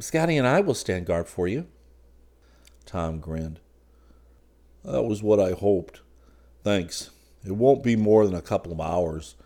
Scotty 0.00 0.36
and 0.36 0.44
I 0.44 0.60
will 0.60 0.74
stand 0.74 1.06
guard 1.06 1.28
for 1.28 1.46
you. 1.46 1.68
Tom 2.84 3.20
grinned. 3.20 3.60
That 4.82 5.04
was 5.04 5.22
what 5.22 5.38
I 5.38 5.52
hoped. 5.52 6.00
Thanks. 6.64 7.10
It 7.46 7.52
won't 7.52 7.84
be 7.84 7.94
more 7.94 8.26
than 8.26 8.34
a 8.34 8.42
couple 8.42 8.72
of 8.72 8.80
hours. 8.80 9.36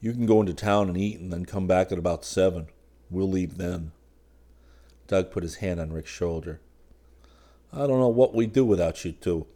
You 0.00 0.12
can 0.12 0.24
go 0.24 0.40
into 0.40 0.54
town 0.54 0.88
and 0.88 0.96
eat 0.96 1.20
and 1.20 1.30
then 1.30 1.44
come 1.44 1.66
back 1.66 1.92
at 1.92 1.98
about 1.98 2.24
seven. 2.24 2.68
We'll 3.10 3.28
leave 3.28 3.58
then. 3.58 3.92
Doug 5.06 5.30
put 5.30 5.42
his 5.42 5.56
hand 5.56 5.78
on 5.78 5.92
Rick's 5.92 6.10
shoulder. 6.10 6.62
I 7.74 7.88
don't 7.88 7.98
know 7.98 8.08
what 8.08 8.34
we'd 8.34 8.52
do 8.52 8.64
without 8.64 9.04
you 9.04 9.10
two. 9.12 9.46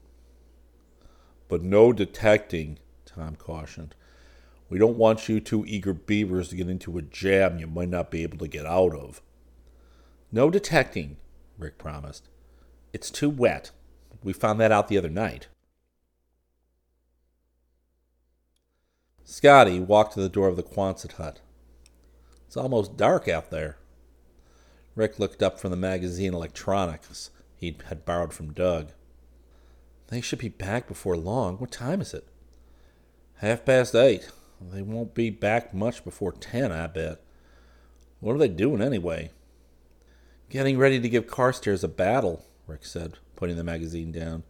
But 1.47 1.63
no 1.63 1.93
detecting, 1.93 2.79
Tom 3.07 3.37
cautioned. 3.37 3.95
We 4.69 4.79
don't 4.79 4.99
want 4.99 5.29
you 5.29 5.39
two 5.39 5.65
eager 5.67 5.95
beavers 5.95 6.49
to 6.49 6.57
get 6.57 6.69
into 6.69 6.99
a 6.99 7.03
jam 7.03 7.59
you 7.59 7.69
might 7.69 7.89
not 7.89 8.11
be 8.11 8.25
able 8.25 8.39
to 8.39 8.49
get 8.49 8.67
out 8.67 8.93
of. 8.93 9.23
No 10.33 10.51
detecting, 10.51 11.17
Rick 11.59 11.79
promised. 11.79 12.29
It's 12.93 13.11
too 13.11 13.31
wet. 13.31 13.71
We 14.25 14.33
found 14.33 14.61
that 14.61 14.73
out 14.73 14.89
the 14.89 14.99
other 14.99 15.09
night. 15.09 15.47
Scotty 19.25 19.79
walked 19.79 20.15
to 20.15 20.21
the 20.21 20.29
door 20.29 20.49
of 20.49 20.57
the 20.57 20.63
Quonset 20.65 21.13
hut. 21.13 21.41
It's 22.47 22.57
almost 22.57 22.97
dark 22.97 23.29
out 23.29 23.51
there. 23.51 23.77
Rick 24.97 25.21
looked 25.21 25.43
up 25.43 25.61
from 25.61 25.71
the 25.71 25.77
magazine 25.77 26.35
electronics 26.35 27.31
he 27.59 27.77
had 27.89 28.05
borrowed 28.05 28.33
from 28.33 28.53
Doug. 28.53 28.93
They 30.09 30.21
should 30.21 30.39
be 30.39 30.49
back 30.49 30.89
before 30.89 31.17
long. 31.17 31.57
What 31.57 31.71
time 31.71 32.01
is 32.01 32.15
it? 32.15 32.27
Half 33.37 33.65
past 33.65 33.95
eight. 33.95 34.31
They 34.61 34.83
won't 34.83 35.15
be 35.15 35.31
back 35.31 35.75
much 35.75 36.05
before 36.05 36.33
ten, 36.33 36.73
I 36.73 36.87
bet. 36.87 37.21
What 38.21 38.35
are 38.35 38.39
they 38.39 38.49
doing 38.49 38.81
anyway? 38.81 39.31
Getting 40.49 40.79
ready 40.79 40.99
to 40.99 41.09
give 41.09 41.27
Carstairs 41.27 41.85
a 41.85 41.89
battle, 41.89 42.45
Rick 42.67 42.85
said, 42.85 43.19
putting 43.37 43.57
the 43.57 43.65
magazine 43.65 44.11
down. 44.11 44.45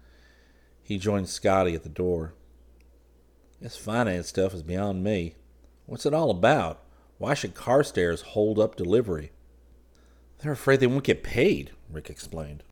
He 0.83 0.97
joined 0.99 1.29
Scotty 1.29 1.75
at 1.75 1.83
the 1.83 1.89
door. 1.89 2.35
This 3.61 3.77
finance 3.77 4.29
stuff 4.29 4.55
is 4.55 4.63
beyond 4.63 5.03
me. 5.03 5.35
What's 5.87 6.07
it 6.07 6.15
all 6.15 6.31
about? 6.31 6.83
Why 7.19 7.35
should 7.35 7.55
Carstairs 7.55 8.21
hold 8.23 8.59
up 8.59 8.77
delivery? 8.77 9.33
They're 10.39 10.53
afraid 10.53 10.79
they 10.79 10.87
won't 10.87 11.05
get 11.05 11.25
paid, 11.25 11.73
Rick 11.91 12.09
explained. 12.09 12.63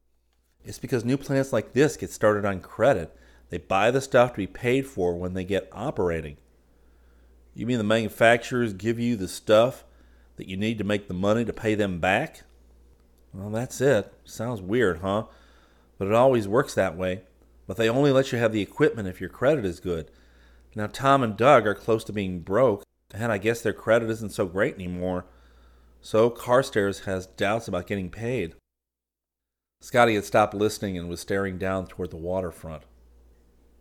It's 0.66 0.81
because 0.81 1.05
new 1.05 1.16
plants 1.16 1.52
like 1.52 1.72
this 1.72 1.96
get 1.96 2.11
started 2.11 2.44
on 2.44 2.61
credit. 2.61 3.16
They 3.50 3.59
buy 3.59 3.92
the 3.92 4.00
stuff 4.00 4.33
to 4.33 4.38
be 4.38 4.48
paid 4.48 4.87
for 4.87 5.14
when 5.14 5.35
they 5.35 5.44
get 5.44 5.68
operating. 5.70 6.37
You 7.55 7.66
mean 7.66 7.79
the 7.79 7.85
manufacturers 7.85 8.72
give 8.72 8.98
you 8.98 9.14
the 9.14 9.29
stuff 9.29 9.85
that 10.37 10.48
you 10.48 10.57
need 10.57 10.79
to 10.79 10.85
make 10.85 11.07
the 11.07 11.14
money 11.14 11.44
to 11.44 11.52
pay 11.52 11.76
them 11.76 12.00
back? 12.00 12.42
Well, 13.33 13.50
that's 13.50 13.81
it. 13.81 14.12
Sounds 14.24 14.61
weird, 14.61 14.98
huh? 14.98 15.26
But 15.98 16.09
it 16.09 16.14
always 16.14 16.48
works 16.48 16.74
that 16.74 16.96
way. 16.96 17.22
But 17.68 17.76
they 17.76 17.88
only 17.88 18.11
let 18.11 18.33
you 18.33 18.38
have 18.38 18.52
the 18.52 18.61
equipment 18.61 19.09
if 19.09 19.20
your 19.20 19.31
credit 19.31 19.64
is 19.64 19.79
good. 19.79 20.11
Now, 20.74 20.88
Tom 20.88 21.22
and 21.22 21.37
Doug 21.37 21.66
are 21.66 21.74
close 21.74 22.05
to 22.05 22.12
being 22.12 22.40
broke, 22.40 22.83
and 23.14 23.33
I 23.33 23.38
guess 23.38 23.62
their 23.62 23.72
credit 23.72 24.11
isn't 24.11 24.33
so 24.33 24.46
great 24.46 24.74
anymore. 24.74 25.26
So 26.02 26.29
Carstairs 26.29 27.05
has 27.05 27.26
doubts 27.26 27.68
about 27.68 27.87
getting 27.87 28.11
paid. 28.11 28.55
Scotty 29.81 30.15
had 30.15 30.25
stopped 30.25 30.55
listening 30.55 30.99
and 30.99 31.09
was 31.09 31.21
staring 31.21 31.59
down 31.59 31.87
toward 31.87 32.11
the 32.11 32.17
waterfront. 32.17 32.83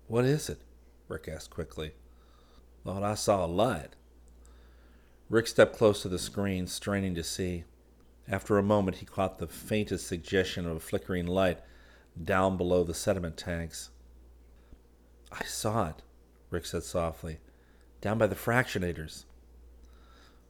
What 0.07 0.25
is 0.25 0.49
it? 0.49 0.59
Rick 1.07 1.27
asked 1.27 1.49
quickly. 1.49 1.93
Thought 2.83 3.03
I 3.03 3.15
saw 3.15 3.45
a 3.45 3.47
light. 3.47 3.95
Rick 5.29 5.47
stepped 5.47 5.75
close 5.75 6.03
to 6.03 6.09
the 6.09 6.19
screen, 6.19 6.67
straining 6.67 7.15
to 7.15 7.23
see. 7.23 7.63
After 8.27 8.57
a 8.57 8.63
moment, 8.63 8.97
he 8.97 9.05
caught 9.05 9.39
the 9.39 9.47
faintest 9.47 10.05
suggestion 10.07 10.67
of 10.67 10.77
a 10.77 10.79
flickering 10.79 11.25
light 11.25 11.59
down 12.21 12.57
below 12.57 12.83
the 12.83 12.93
sediment 12.93 13.37
tanks. 13.37 13.89
I 15.31 15.43
saw 15.45 15.89
it, 15.89 16.03
Rick 16.49 16.65
said 16.65 16.83
softly, 16.83 17.39
down 18.01 18.17
by 18.17 18.27
the 18.27 18.35
fractionators. 18.35 19.25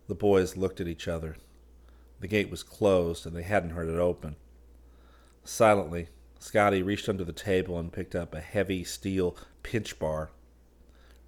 The 0.08 0.16
boys 0.16 0.58
looked 0.58 0.82
at 0.82 0.88
each 0.88 1.08
other. 1.08 1.38
The 2.20 2.28
gate 2.28 2.50
was 2.50 2.64
closed, 2.64 3.26
and 3.26 3.36
they 3.36 3.44
hadn't 3.44 3.72
heard 3.72 3.90
it 3.90 3.98
open. 3.98 4.36
Silently, 5.48 6.10
Scotty 6.40 6.82
reached 6.82 7.08
under 7.08 7.24
the 7.24 7.32
table 7.32 7.78
and 7.78 7.94
picked 7.94 8.16
up 8.16 8.34
a 8.34 8.42
heavy 8.42 8.84
steel 8.84 9.38
pinch 9.62 10.00
bar. 10.00 10.32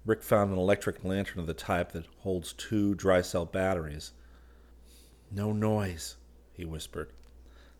Rick 0.04 0.24
found 0.24 0.52
an 0.52 0.58
electric 0.58 1.04
lantern 1.04 1.38
of 1.38 1.46
the 1.46 1.54
type 1.54 1.92
that 1.92 2.06
holds 2.18 2.52
two 2.52 2.96
dry 2.96 3.20
cell 3.20 3.44
batteries. 3.44 4.12
No 5.30 5.52
noise, 5.52 6.16
he 6.52 6.64
whispered. 6.64 7.12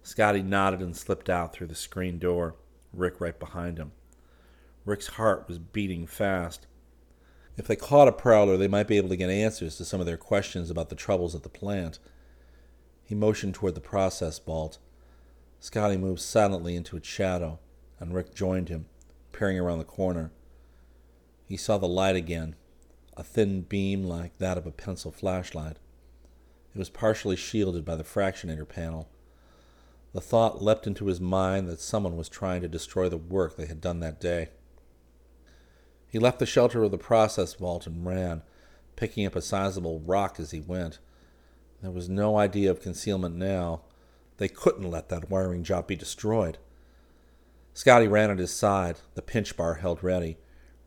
Scotty 0.04 0.42
nodded 0.42 0.80
and 0.80 0.96
slipped 0.96 1.28
out 1.28 1.52
through 1.52 1.66
the 1.66 1.74
screen 1.74 2.20
door, 2.20 2.54
Rick 2.92 3.20
right 3.20 3.38
behind 3.38 3.78
him. 3.78 3.90
Rick's 4.84 5.08
heart 5.08 5.48
was 5.48 5.58
beating 5.58 6.06
fast. 6.06 6.66
If 7.56 7.66
they 7.66 7.76
caught 7.76 8.06
a 8.06 8.12
prowler, 8.12 8.56
they 8.56 8.68
might 8.68 8.86
be 8.86 8.96
able 8.96 9.08
to 9.08 9.16
get 9.16 9.28
answers 9.28 9.76
to 9.76 9.84
some 9.84 9.98
of 9.98 10.06
their 10.06 10.16
questions 10.16 10.70
about 10.70 10.88
the 10.88 10.94
troubles 10.94 11.34
at 11.34 11.42
the 11.42 11.48
plant. 11.48 11.98
He 13.04 13.16
motioned 13.16 13.54
toward 13.54 13.74
the 13.74 13.80
process 13.80 14.38
vault. 14.38 14.78
Scotty 15.60 15.96
moved 15.96 16.20
silently 16.20 16.76
into 16.76 16.96
its 16.96 17.08
shadow, 17.08 17.58
and 17.98 18.14
Rick 18.14 18.34
joined 18.34 18.68
him, 18.68 18.86
peering 19.32 19.58
around 19.58 19.78
the 19.78 19.84
corner. 19.84 20.30
He 21.46 21.56
saw 21.56 21.78
the 21.78 21.88
light 21.88 22.16
again, 22.16 22.54
a 23.16 23.24
thin 23.24 23.62
beam 23.62 24.04
like 24.04 24.38
that 24.38 24.56
of 24.56 24.66
a 24.66 24.70
pencil 24.70 25.10
flashlight. 25.10 25.78
It 26.74 26.78
was 26.78 26.90
partially 26.90 27.36
shielded 27.36 27.84
by 27.84 27.96
the 27.96 28.04
fractionator 28.04 28.68
panel. 28.68 29.08
The 30.12 30.20
thought 30.20 30.62
leapt 30.62 30.86
into 30.86 31.06
his 31.06 31.20
mind 31.20 31.68
that 31.68 31.80
someone 31.80 32.16
was 32.16 32.28
trying 32.28 32.62
to 32.62 32.68
destroy 32.68 33.08
the 33.08 33.16
work 33.16 33.56
they 33.56 33.66
had 33.66 33.80
done 33.80 34.00
that 34.00 34.20
day. 34.20 34.50
He 36.08 36.18
left 36.18 36.38
the 36.38 36.46
shelter 36.46 36.82
of 36.82 36.90
the 36.90 36.98
process 36.98 37.54
vault 37.54 37.86
and 37.86 38.06
ran, 38.06 38.42
picking 38.96 39.26
up 39.26 39.36
a 39.36 39.42
sizable 39.42 40.00
rock 40.00 40.38
as 40.38 40.52
he 40.52 40.60
went. 40.60 40.98
There 41.82 41.90
was 41.90 42.08
no 42.08 42.36
idea 42.36 42.70
of 42.70 42.80
concealment 42.80 43.36
now. 43.36 43.82
They 44.38 44.48
couldn't 44.48 44.90
let 44.90 45.08
that 45.10 45.30
wiring 45.30 45.64
job 45.64 45.86
be 45.86 45.96
destroyed. 45.96 46.58
Scotty 47.74 48.08
ran 48.08 48.30
at 48.30 48.38
his 48.38 48.52
side, 48.52 48.96
the 49.14 49.22
pinch 49.22 49.56
bar 49.56 49.74
held 49.74 50.02
ready. 50.02 50.38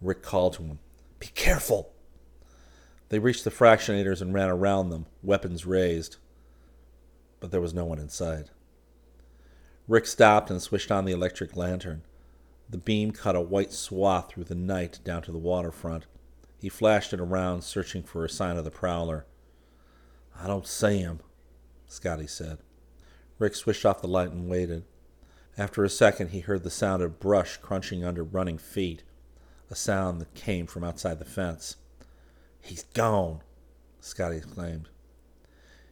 Rick 0.02 0.24
called 0.24 0.54
to 0.54 0.64
him, 0.64 0.80
Be 1.20 1.28
careful! 1.28 1.94
They 3.10 3.20
reached 3.20 3.44
the 3.44 3.52
fractionators 3.52 4.22
and 4.22 4.34
ran 4.34 4.50
around 4.50 4.90
them, 4.90 5.06
weapons 5.22 5.66
raised. 5.66 6.18
But 7.40 7.52
there 7.52 7.62
was 7.62 7.74
no 7.74 7.86
one 7.86 8.00
inside. 8.00 8.50
Rick 9.88 10.06
stopped 10.06 10.50
and 10.50 10.62
switched 10.62 10.92
on 10.92 11.06
the 11.06 11.12
electric 11.12 11.56
lantern. 11.56 12.04
The 12.70 12.78
beam 12.78 13.12
cut 13.12 13.36
a 13.36 13.42
white 13.42 13.74
swath 13.74 14.30
through 14.30 14.46
the 14.46 14.56
night 14.56 15.00
down 15.04 15.24
to 15.24 15.32
the 15.32 15.38
waterfront. 15.38 16.06
He 16.58 16.70
flashed 16.70 17.12
it 17.12 17.20
around, 17.20 17.64
searching 17.64 18.04
for 18.04 18.24
a 18.24 18.30
sign 18.30 18.56
of 18.56 18.64
the 18.64 18.72
prowler. 18.72 19.26
I 20.40 20.48
don't 20.48 20.68
see 20.68 21.00
him, 21.00 21.20
Scotty 21.88 22.28
said. 22.28 22.60
Rick 23.42 23.56
switched 23.56 23.88
off 23.88 24.02
the 24.02 24.08
light 24.08 24.30
and 24.30 24.48
waited. 24.48 24.84
After 25.58 25.84
a 25.84 25.90
second, 25.90 26.30
he 26.30 26.42
heard 26.42 26.62
the 26.62 26.70
sound 26.70 27.02
of 27.02 27.20
brush 27.20 27.58
crunching 27.58 28.06
under 28.06 28.24
running 28.24 28.60
feet, 28.60 29.02
a 29.72 29.76
sound 29.76 30.22
that 30.22 30.36
came 30.36 30.68
from 30.68 30.84
outside 30.84 31.18
the 31.18 31.26
fence. 31.26 31.78
He's 32.62 32.84
gone, 32.94 33.42
Scotty 34.00 34.38
exclaimed. 34.38 34.90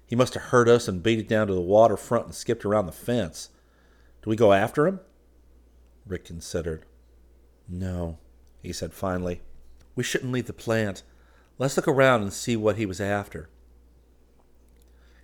He 0.05 0.15
must 0.15 0.35
have 0.35 0.43
heard 0.43 0.69
us 0.69 0.88
and 0.88 1.01
beat 1.01 1.17
it 1.17 1.27
down 1.27 1.47
to 1.47 1.55
the 1.55 1.59
waterfront 1.59 2.27
and 2.27 2.35
skipped 2.35 2.65
around 2.65 2.85
the 2.85 2.91
fence. 2.91 3.49
Do 4.21 4.29
we 4.29 4.35
go 4.35 4.53
after 4.53 4.85
him? 4.85 4.99
Rick 6.05 6.25
considered. 6.25 6.85
No, 7.67 8.19
he 8.62 8.71
said 8.71 8.93
finally. 8.93 9.41
We 9.95 10.03
shouldn't 10.03 10.31
leave 10.31 10.45
the 10.45 10.53
plant. 10.53 11.01
Let's 11.57 11.77
look 11.77 11.88
around 11.88 12.21
and 12.21 12.31
see 12.31 12.55
what 12.55 12.75
he 12.77 12.85
was 12.85 13.01
after. 13.01 13.49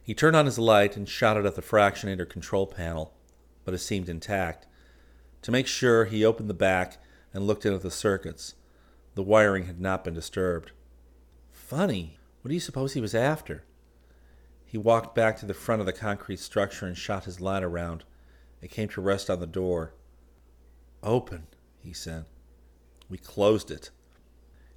He 0.05 0.13
turned 0.13 0.35
on 0.35 0.45
his 0.45 0.59
light 0.59 0.95
and 0.95 1.09
shot 1.09 1.35
it 1.35 1.45
at 1.45 1.55
the 1.55 1.63
fractionator 1.63 2.29
control 2.29 2.67
panel, 2.67 3.15
but 3.63 3.73
it 3.73 3.79
seemed 3.79 4.07
intact. 4.07 4.67
To 5.41 5.51
make 5.51 5.65
sure, 5.65 6.05
he 6.05 6.23
opened 6.23 6.47
the 6.47 6.53
back 6.53 7.01
and 7.33 7.47
looked 7.47 7.65
in 7.65 7.73
at 7.73 7.81
the 7.81 7.89
circuits. 7.89 8.53
The 9.15 9.23
wiring 9.23 9.65
had 9.65 9.81
not 9.81 10.03
been 10.03 10.13
disturbed. 10.13 10.73
Funny. 11.51 12.19
What 12.41 12.49
do 12.49 12.53
you 12.53 12.59
suppose 12.59 12.93
he 12.93 13.01
was 13.01 13.15
after? 13.15 13.63
He 14.63 14.77
walked 14.77 15.15
back 15.15 15.37
to 15.37 15.47
the 15.47 15.55
front 15.55 15.79
of 15.79 15.87
the 15.87 15.93
concrete 15.93 16.39
structure 16.39 16.85
and 16.85 16.95
shot 16.95 17.25
his 17.25 17.41
light 17.41 17.63
around. 17.63 18.03
It 18.61 18.69
came 18.69 18.89
to 18.89 19.01
rest 19.01 19.31
on 19.31 19.39
the 19.39 19.47
door. 19.47 19.95
Open, 21.01 21.47
he 21.79 21.93
said. 21.93 22.25
We 23.09 23.17
closed 23.17 23.71
it. 23.71 23.89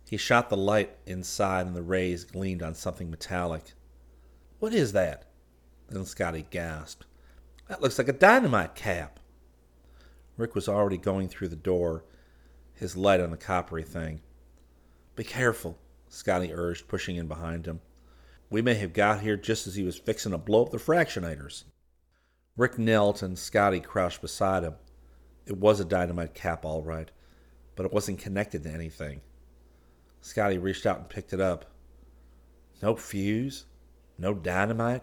He 0.08 0.16
shot 0.16 0.48
the 0.48 0.56
light 0.56 0.96
inside, 1.04 1.66
and 1.66 1.76
the 1.76 1.82
rays 1.82 2.24
gleamed 2.24 2.62
on 2.62 2.74
something 2.74 3.10
metallic. 3.10 3.74
What 4.59 4.75
is 4.75 4.92
that? 4.92 5.25
Then 5.88 6.05
Scotty 6.05 6.47
gasped. 6.51 7.07
That 7.68 7.81
looks 7.81 7.99
like 7.99 8.09
a 8.09 8.12
dynamite 8.12 8.75
cap. 8.75 9.21
Rick 10.37 10.55
was 10.55 10.68
already 10.68 10.99
going 10.99 11.29
through 11.29 11.49
the 11.49 11.57
door, 11.57 12.05
his 12.75 12.97
light 12.97 13.21
on 13.21 13.31
the 13.31 13.37
coppery 13.37 13.83
thing. 13.83 14.21
Be 15.16 15.25
careful, 15.25 15.79
Scotty 16.09 16.53
urged, 16.53 16.88
pushing 16.88 17.16
in 17.16 17.27
behind 17.27 17.66
him. 17.66 17.81
We 18.51 18.62
may 18.62 18.75
have 18.75 18.92
got 18.92 19.21
here 19.21 19.37
just 19.37 19.66
as 19.66 19.75
he 19.75 19.83
was 19.83 19.99
fixing 19.99 20.33
to 20.33 20.38
blow 20.38 20.62
up 20.62 20.71
the 20.71 20.79
fractionators. 20.79 21.64
Rick 22.57 22.79
knelt 22.79 23.23
and 23.23 23.38
Scotty 23.38 23.81
crouched 23.81 24.21
beside 24.23 24.64
him. 24.64 24.75
It 25.47 25.57
was 25.57 25.81
a 25.81 25.85
dynamite 25.85 26.35
cap, 26.35 26.64
all 26.64 26.83
right, 26.83 27.11
but 27.77 27.87
it 27.87 27.92
wasn't 27.92 28.18
connected 28.18 28.62
to 28.62 28.71
anything. 28.71 29.21
Scotty 30.21 30.59
reached 30.59 30.87
out 30.87 30.99
and 30.99 31.09
picked 31.09 31.33
it 31.33 31.40
up. 31.40 31.66
No 32.83 32.97
fuse? 32.97 33.66
No 34.18 34.35
dynamite? 34.35 35.02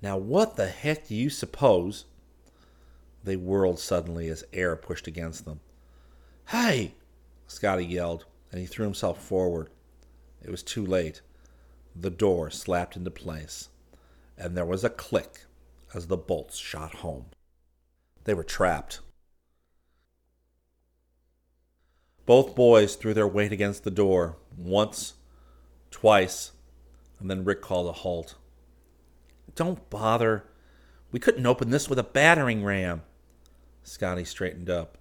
Now, 0.00 0.16
what 0.16 0.56
the 0.56 0.68
heck 0.68 1.08
do 1.08 1.14
you 1.14 1.30
suppose? 1.30 2.06
They 3.22 3.36
whirled 3.36 3.78
suddenly 3.78 4.28
as 4.28 4.44
air 4.52 4.76
pushed 4.76 5.06
against 5.06 5.44
them. 5.44 5.60
Hey! 6.48 6.94
Scotty 7.46 7.84
yelled, 7.84 8.24
and 8.50 8.60
he 8.60 8.66
threw 8.66 8.84
himself 8.84 9.22
forward. 9.22 9.68
It 10.42 10.50
was 10.50 10.62
too 10.62 10.84
late. 10.84 11.20
The 11.94 12.10
door 12.10 12.50
slapped 12.50 12.96
into 12.96 13.10
place, 13.10 13.68
and 14.36 14.56
there 14.56 14.64
was 14.64 14.84
a 14.84 14.90
click 14.90 15.44
as 15.94 16.06
the 16.06 16.16
bolts 16.16 16.56
shot 16.56 16.96
home. 16.96 17.26
They 18.24 18.34
were 18.34 18.44
trapped. 18.44 19.00
Both 22.26 22.54
boys 22.54 22.96
threw 22.96 23.14
their 23.14 23.28
weight 23.28 23.52
against 23.52 23.84
the 23.84 23.90
door 23.90 24.36
once, 24.56 25.14
twice, 25.90 26.52
and 27.20 27.30
then 27.30 27.44
Rick 27.44 27.62
called 27.62 27.88
a 27.88 27.92
halt. 27.92 28.36
Don't 29.54 29.88
bother. 29.90 30.44
We 31.12 31.20
couldn't 31.20 31.46
open 31.46 31.70
this 31.70 31.88
with 31.88 31.98
a 31.98 32.04
battering 32.04 32.64
ram. 32.64 33.02
Scotty 33.82 34.24
straightened 34.24 34.68
up. 34.68 34.98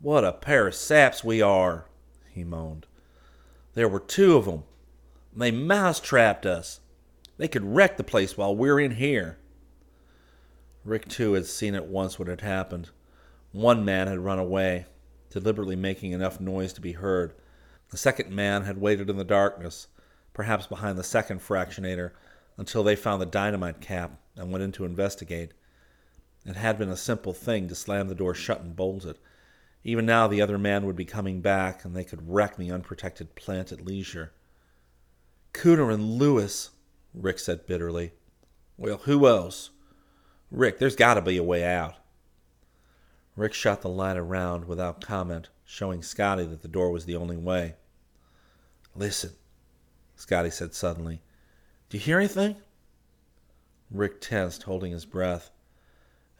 What 0.00 0.24
a 0.24 0.32
pair 0.32 0.66
of 0.66 0.74
saps 0.74 1.22
we 1.22 1.42
are, 1.42 1.86
he 2.30 2.42
moaned. 2.42 2.86
There 3.74 3.88
were 3.88 4.00
two 4.00 4.36
of 4.36 4.46
them. 4.46 4.64
They 5.36 5.50
mouse 5.50 6.00
trapped 6.00 6.46
us. 6.46 6.80
They 7.36 7.48
could 7.48 7.74
wreck 7.74 7.96
the 7.96 8.04
place 8.04 8.36
while 8.36 8.56
we're 8.56 8.80
in 8.80 8.92
here. 8.92 9.38
Rick, 10.84 11.08
too, 11.08 11.34
had 11.34 11.46
seen 11.46 11.74
it 11.74 11.84
once 11.84 12.18
when 12.18 12.28
it 12.28 12.40
happened. 12.40 12.90
One 13.52 13.84
man 13.84 14.08
had 14.08 14.18
run 14.20 14.38
away, 14.38 14.86
deliberately 15.30 15.76
making 15.76 16.12
enough 16.12 16.40
noise 16.40 16.72
to 16.74 16.80
be 16.80 16.92
heard. 16.92 17.34
The 17.90 17.96
second 17.96 18.30
man 18.30 18.62
had 18.62 18.78
waited 18.78 19.10
in 19.10 19.16
the 19.16 19.24
darkness, 19.24 19.88
perhaps 20.32 20.66
behind 20.66 20.98
the 20.98 21.04
second 21.04 21.40
fractionator, 21.40 22.12
until 22.56 22.82
they 22.82 22.96
found 22.96 23.20
the 23.20 23.26
dynamite 23.26 23.80
cap 23.80 24.18
and 24.36 24.50
went 24.50 24.62
in 24.62 24.72
to 24.72 24.84
investigate. 24.84 25.52
It 26.44 26.56
had 26.56 26.78
been 26.78 26.90
a 26.90 26.96
simple 26.96 27.32
thing 27.32 27.68
to 27.68 27.74
slam 27.74 28.08
the 28.08 28.14
door 28.14 28.34
shut 28.34 28.60
and 28.60 28.76
bolt 28.76 29.04
it. 29.04 29.18
Even 29.82 30.06
now, 30.06 30.26
the 30.26 30.42
other 30.42 30.58
man 30.58 30.84
would 30.84 30.96
be 30.96 31.04
coming 31.04 31.40
back, 31.40 31.84
and 31.84 31.94
they 31.94 32.04
could 32.04 32.30
wreck 32.30 32.56
the 32.56 32.70
unprotected 32.70 33.34
plant 33.34 33.72
at 33.72 33.84
leisure. 33.84 34.32
Cooter 35.52 35.92
and 35.92 36.18
Lewis, 36.18 36.70
Rick 37.14 37.38
said 37.38 37.66
bitterly. 37.66 38.12
Well, 38.76 38.98
who 38.98 39.26
else? 39.26 39.70
Rick, 40.50 40.78
there's 40.78 40.96
got 40.96 41.14
to 41.14 41.22
be 41.22 41.36
a 41.36 41.42
way 41.42 41.64
out. 41.64 41.94
Rick 43.36 43.54
shot 43.54 43.80
the 43.80 43.88
light 43.88 44.16
around 44.16 44.66
without 44.66 45.00
comment, 45.00 45.48
showing 45.64 46.02
Scotty 46.02 46.44
that 46.44 46.62
the 46.62 46.68
door 46.68 46.90
was 46.90 47.04
the 47.04 47.16
only 47.16 47.36
way. 47.36 47.74
Listen, 48.94 49.32
Scotty 50.20 50.50
said 50.50 50.74
suddenly. 50.74 51.22
Do 51.88 51.96
you 51.96 52.02
hear 52.04 52.18
anything? 52.18 52.56
Rick 53.90 54.20
tensed, 54.20 54.64
holding 54.64 54.92
his 54.92 55.06
breath. 55.06 55.50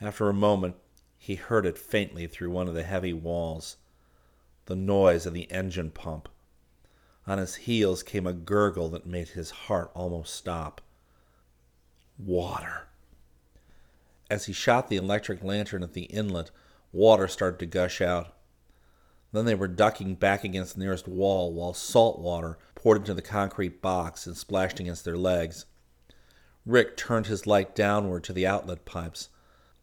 After 0.03 0.29
a 0.29 0.35
moment, 0.35 0.77
he 1.17 1.37
heard 1.37 1.65
it 1.65 1.79
faintly 1.79 2.27
through 2.27 2.51
one 2.51 2.69
of 2.69 2.75
the 2.75 2.83
heavy 2.83 3.15
walls 3.15 3.79
the 4.67 4.77
noise 4.77 5.25
of 5.25 5.33
the 5.33 5.51
engine 5.51 5.91
pump. 5.91 6.29
On 7.27 7.39
his 7.39 7.55
heels 7.55 8.03
came 8.03 8.27
a 8.27 8.35
gurgle 8.35 8.91
that 8.91 9.07
made 9.07 9.29
his 9.29 9.51
heart 9.51 9.91
almost 9.95 10.35
stop. 10.35 10.83
Water. 12.19 12.87
As 14.29 14.45
he 14.45 14.53
shot 14.53 14.89
the 14.89 14.97
electric 14.97 15.43
lantern 15.43 15.83
at 15.83 15.95
the 15.95 16.05
inlet, 16.05 16.51
water 16.93 17.27
started 17.27 17.59
to 17.61 17.67
gush 17.67 18.03
out. 18.03 18.37
Then 19.33 19.45
they 19.45 19.55
were 19.55 19.69
ducking 19.69 20.17
back 20.17 20.45
against 20.45 20.75
the 20.75 20.81
nearest 20.81 21.07
wall 21.07 21.53
while 21.53 21.73
salt 21.73 22.19
water 22.19 22.59
poured 22.75 22.99
into 22.99 23.15
the 23.15 23.23
concrete 23.23 23.81
box 23.81 24.27
and 24.27 24.37
splashed 24.37 24.81
against 24.81 25.05
their 25.05 25.17
legs. 25.17 25.67
Rick 26.67 26.97
turned 26.97 27.27
his 27.27 27.47
light 27.47 27.75
downward 27.75 28.25
to 28.25 28.33
the 28.33 28.47
outlet 28.47 28.85
pipes. 28.85 29.29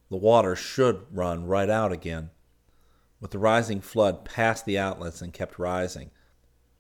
The 0.10 0.18
water 0.18 0.56
should 0.56 1.06
run 1.12 1.46
right 1.46 1.70
out 1.70 1.92
again. 1.92 2.30
With 3.20 3.32
the 3.32 3.40
rising 3.40 3.82
flood 3.82 4.26
past 4.26 4.66
the 4.66 4.78
outlets 4.78 5.22
and 5.22 5.34
kept 5.34 5.58
rising, 5.58 6.12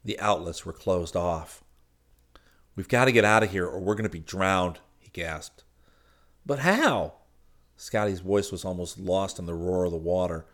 the 0.03 0.19
outlets 0.19 0.65
were 0.65 0.73
closed 0.73 1.15
off. 1.15 1.63
We've 2.75 2.87
got 2.87 3.05
to 3.05 3.11
get 3.11 3.25
out 3.25 3.43
of 3.43 3.51
here 3.51 3.65
or 3.65 3.79
we're 3.79 3.95
going 3.95 4.03
to 4.03 4.09
be 4.09 4.19
drowned, 4.19 4.79
he 4.99 5.09
gasped. 5.09 5.63
But 6.45 6.59
how? 6.59 7.13
Scotty's 7.75 8.19
voice 8.19 8.51
was 8.51 8.63
almost 8.63 8.99
lost 8.99 9.39
in 9.39 9.45
the 9.45 9.55
roar 9.55 9.85
of 9.85 9.91
the 9.91 9.97
water. 9.97 10.45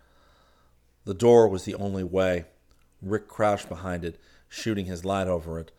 The 1.05 1.13
door 1.13 1.47
was 1.47 1.65
the 1.65 1.75
only 1.75 2.03
way. 2.03 2.45
Rick 3.01 3.27
crouched 3.27 3.67
behind 3.67 4.05
it, 4.05 4.19
shooting 4.47 4.85
his 4.85 5.03
light 5.03 5.27
over 5.27 5.59
it. 5.59 5.71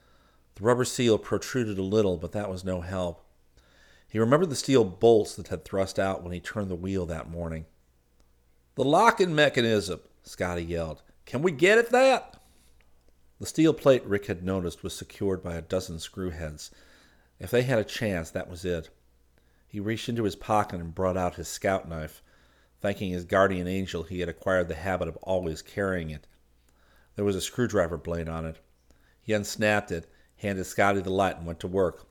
The 0.57 0.65
rubber 0.65 0.85
seal 0.85 1.19
protruded 1.19 1.79
a 1.79 1.83
little, 1.83 2.17
but 2.17 2.33
that 2.33 2.51
was 2.51 2.65
no 2.65 2.83
help. 2.83 3.25
He 4.09 4.19
remembered 4.19 4.51
the 4.51 4.57
steel 4.57 4.85
bolts 4.85 5.35
that 5.35 5.49
had 5.49 5.65
thrust 5.65 5.99
out 5.99 6.23
when 6.23 6.33
he 6.33 6.41
turned 6.41 6.71
the 6.71 6.77
wheel 6.77 7.07
that 7.07 7.31
morning. 7.31 7.65
The 8.77 8.85
locking 8.85 9.35
mechanism, 9.35 10.01
Scotty 10.23 10.63
yelled. 10.63 11.03
Can 11.27 11.43
we 11.43 11.53
get 11.53 11.79
at 11.79 11.91
that? 11.91 12.41
The 13.41 13.47
steel 13.47 13.75
plate 13.75 14.05
Rick 14.05 14.27
had 14.27 14.45
noticed 14.45 14.83
was 14.83 14.95
secured 14.95 15.43
by 15.43 15.55
a 15.55 15.63
dozen 15.63 15.99
screw 15.99 16.31
heads. 16.31 16.71
If 17.41 17.51
they 17.51 17.63
had 17.63 17.79
a 17.79 17.85
chance, 17.85 18.31
that 18.31 18.49
was 18.49 18.65
it. 18.65 18.91
He 19.67 19.81
reached 19.81 20.09
into 20.09 20.25
his 20.25 20.37
pocket 20.37 20.81
and 20.81 20.95
brought 20.95 21.17
out 21.17 21.35
his 21.35 21.49
scout 21.49 21.89
knife, 21.89 22.23
thanking 22.85 23.13
his 23.13 23.25
guardian 23.25 23.67
angel 23.67 24.03
he 24.03 24.21
had 24.21 24.29
acquired 24.29 24.69
the 24.69 24.75
habit 24.75 25.09
of 25.09 25.17
always 25.23 25.63
carrying 25.63 26.11
it. 26.11 26.27
There 27.17 27.25
was 27.25 27.35
a 27.35 27.41
screwdriver 27.41 27.97
blade 27.97 28.29
on 28.29 28.45
it. 28.45 28.59
He 29.23 29.33
unsnapped 29.33 29.91
it, 29.91 30.07
handed 30.37 30.67
Scotty 30.67 31.01
the 31.01 31.09
light, 31.09 31.39
and 31.39 31.47
went 31.47 31.61
to 31.61 31.67
work. 31.67 32.07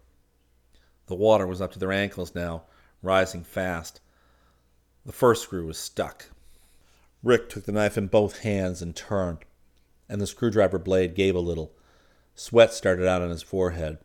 The 1.05 1.13
water 1.13 1.45
was 1.45 1.61
up 1.61 1.73
to 1.73 1.79
their 1.79 1.91
ankles 1.91 2.33
now, 2.33 2.63
rising 3.03 3.43
fast. 3.43 4.01
The 5.05 5.11
first 5.11 5.43
screw 5.43 5.67
was 5.67 5.77
stuck. 5.77 6.31
Rick 7.21 7.51
took 7.51 7.65
the 7.65 7.71
knife 7.71 7.95
in 7.95 8.07
both 8.07 8.39
hands 8.39 8.81
and 8.81 8.95
turned, 8.95 9.45
and 10.09 10.19
the 10.19 10.25
screwdriver 10.25 10.79
blade 10.79 11.13
gave 11.13 11.35
a 11.35 11.39
little. 11.39 11.71
Sweat 12.33 12.73
started 12.73 13.05
out 13.07 13.21
on 13.21 13.29
his 13.29 13.43
forehead. 13.43 13.99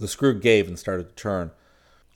The 0.00 0.08
screw 0.08 0.36
gave 0.40 0.66
and 0.66 0.76
started 0.76 1.10
to 1.10 1.14
turn. 1.14 1.52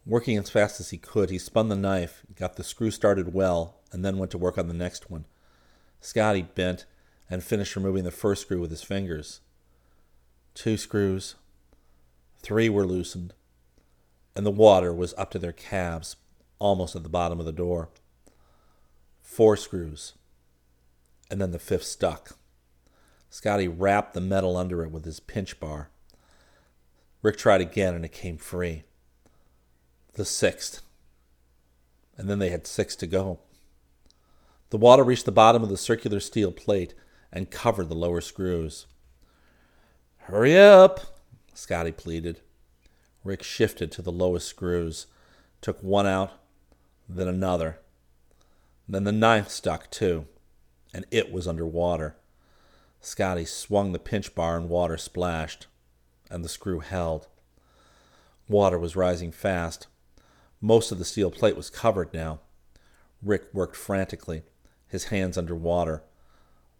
Working 0.04 0.38
as 0.38 0.50
fast 0.50 0.80
as 0.80 0.90
he 0.90 0.98
could, 0.98 1.30
he 1.30 1.38
spun 1.38 1.68
the 1.68 1.76
knife, 1.76 2.26
got 2.34 2.56
the 2.56 2.64
screw 2.64 2.90
started 2.90 3.32
well, 3.32 3.76
and 3.92 4.04
then 4.04 4.18
went 4.18 4.30
to 4.32 4.38
work 4.38 4.58
on 4.58 4.68
the 4.68 4.74
next 4.74 5.10
one. 5.10 5.26
Scotty 6.00 6.42
bent 6.42 6.86
and 7.30 7.44
finished 7.44 7.76
removing 7.76 8.04
the 8.04 8.10
first 8.10 8.42
screw 8.42 8.60
with 8.60 8.70
his 8.70 8.82
fingers. 8.82 9.40
Two 10.54 10.76
screws. 10.76 11.36
Three 12.38 12.68
were 12.68 12.86
loosened, 12.86 13.34
and 14.34 14.44
the 14.44 14.50
water 14.50 14.92
was 14.92 15.14
up 15.16 15.30
to 15.30 15.38
their 15.38 15.52
calves, 15.52 16.16
almost 16.58 16.96
at 16.96 17.04
the 17.04 17.08
bottom 17.08 17.38
of 17.38 17.46
the 17.46 17.52
door. 17.52 17.90
Four 19.20 19.56
screws, 19.56 20.14
and 21.30 21.40
then 21.40 21.52
the 21.52 21.58
fifth 21.58 21.84
stuck. 21.84 22.36
Scotty 23.30 23.68
rapped 23.68 24.12
the 24.12 24.20
metal 24.20 24.56
under 24.56 24.82
it 24.82 24.90
with 24.90 25.04
his 25.04 25.20
pinch 25.20 25.60
bar. 25.60 25.90
Rick 27.22 27.38
tried 27.38 27.60
again, 27.60 27.94
and 27.94 28.04
it 28.04 28.12
came 28.12 28.36
free 28.36 28.82
the 30.14 30.24
sixth. 30.24 30.82
And 32.16 32.28
then 32.28 32.38
they 32.38 32.50
had 32.50 32.66
six 32.66 32.94
to 32.96 33.06
go. 33.06 33.40
The 34.72 34.78
water 34.78 35.04
reached 35.04 35.26
the 35.26 35.32
bottom 35.32 35.62
of 35.62 35.68
the 35.68 35.76
circular 35.76 36.18
steel 36.18 36.50
plate 36.50 36.94
and 37.30 37.50
covered 37.50 37.90
the 37.90 37.94
lower 37.94 38.22
screws. 38.22 38.86
Hurry 40.16 40.58
up, 40.58 41.20
Scotty 41.52 41.92
pleaded. 41.92 42.40
Rick 43.22 43.42
shifted 43.42 43.92
to 43.92 44.00
the 44.00 44.10
lowest 44.10 44.48
screws, 44.48 45.08
took 45.60 45.82
one 45.82 46.06
out, 46.06 46.30
then 47.06 47.28
another. 47.28 47.80
Then 48.88 49.04
the 49.04 49.12
ninth 49.12 49.50
stuck 49.50 49.90
too, 49.90 50.26
and 50.94 51.04
it 51.10 51.30
was 51.30 51.46
under 51.46 51.66
water. 51.66 52.16
Scotty 53.02 53.44
swung 53.44 53.92
the 53.92 53.98
pinch 53.98 54.34
bar 54.34 54.56
and 54.56 54.70
water 54.70 54.96
splashed, 54.96 55.66
and 56.30 56.42
the 56.42 56.48
screw 56.48 56.80
held. 56.80 57.28
Water 58.48 58.78
was 58.78 58.96
rising 58.96 59.32
fast, 59.32 59.86
most 60.62 60.90
of 60.90 60.98
the 60.98 61.04
steel 61.04 61.30
plate 61.30 61.58
was 61.58 61.68
covered 61.68 62.14
now. 62.14 62.40
Rick 63.22 63.52
worked 63.52 63.76
frantically, 63.76 64.44
his 64.92 65.04
hands 65.04 65.38
under 65.38 65.54
water. 65.54 66.02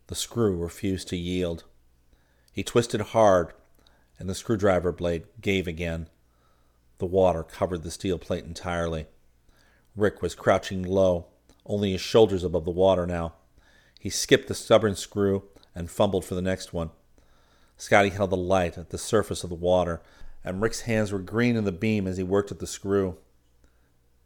The 0.08 0.14
screw 0.14 0.54
refused 0.54 1.08
to 1.08 1.16
yield. 1.16 1.64
He 2.52 2.62
twisted 2.62 3.00
hard, 3.00 3.54
and 4.18 4.28
the 4.28 4.34
screwdriver 4.34 4.92
blade 4.92 5.24
gave 5.40 5.66
again. 5.66 6.10
The 6.98 7.06
water 7.06 7.42
covered 7.42 7.82
the 7.82 7.90
steel 7.90 8.18
plate 8.18 8.44
entirely. 8.44 9.06
Rick 9.96 10.20
was 10.20 10.34
crouching 10.34 10.82
low, 10.82 11.28
only 11.64 11.92
his 11.92 12.02
shoulders 12.02 12.44
above 12.44 12.66
the 12.66 12.70
water 12.70 13.06
now. 13.06 13.32
He 13.98 14.10
skipped 14.10 14.46
the 14.46 14.54
stubborn 14.54 14.94
screw 14.94 15.44
and 15.74 15.90
fumbled 15.90 16.26
for 16.26 16.34
the 16.34 16.42
next 16.42 16.74
one. 16.74 16.90
Scotty 17.78 18.10
held 18.10 18.28
the 18.28 18.36
light 18.36 18.76
at 18.76 18.90
the 18.90 18.98
surface 18.98 19.42
of 19.42 19.48
the 19.48 19.56
water, 19.56 20.02
and 20.44 20.60
Rick's 20.60 20.82
hands 20.82 21.12
were 21.12 21.18
green 21.18 21.56
in 21.56 21.64
the 21.64 21.72
beam 21.72 22.06
as 22.06 22.18
he 22.18 22.22
worked 22.22 22.52
at 22.52 22.58
the 22.58 22.66
screw. 22.66 23.16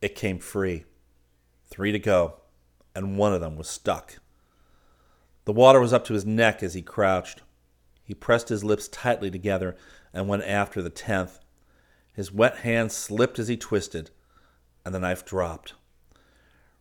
It 0.02 0.16
came 0.16 0.40
free. 0.40 0.86
Three 1.68 1.92
to 1.92 2.00
go, 2.00 2.40
and 2.96 3.18
one 3.18 3.34
of 3.34 3.40
them 3.40 3.56
was 3.56 3.68
stuck. 3.68 4.16
The 5.44 5.52
water 5.52 5.78
was 5.78 5.92
up 5.92 6.04
to 6.06 6.14
his 6.14 6.24
neck 6.24 6.62
as 6.62 6.74
he 6.74 6.82
crouched. 6.82 7.42
He 8.02 8.14
pressed 8.14 8.48
his 8.48 8.64
lips 8.64 8.88
tightly 8.88 9.30
together 9.30 9.76
and 10.12 10.26
went 10.26 10.44
after 10.44 10.80
the 10.80 10.90
tenth. 10.90 11.38
His 12.14 12.32
wet 12.32 12.58
hand 12.58 12.90
slipped 12.90 13.38
as 13.38 13.48
he 13.48 13.56
twisted, 13.56 14.10
and 14.84 14.94
the 14.94 14.98
knife 14.98 15.24
dropped. 15.24 15.74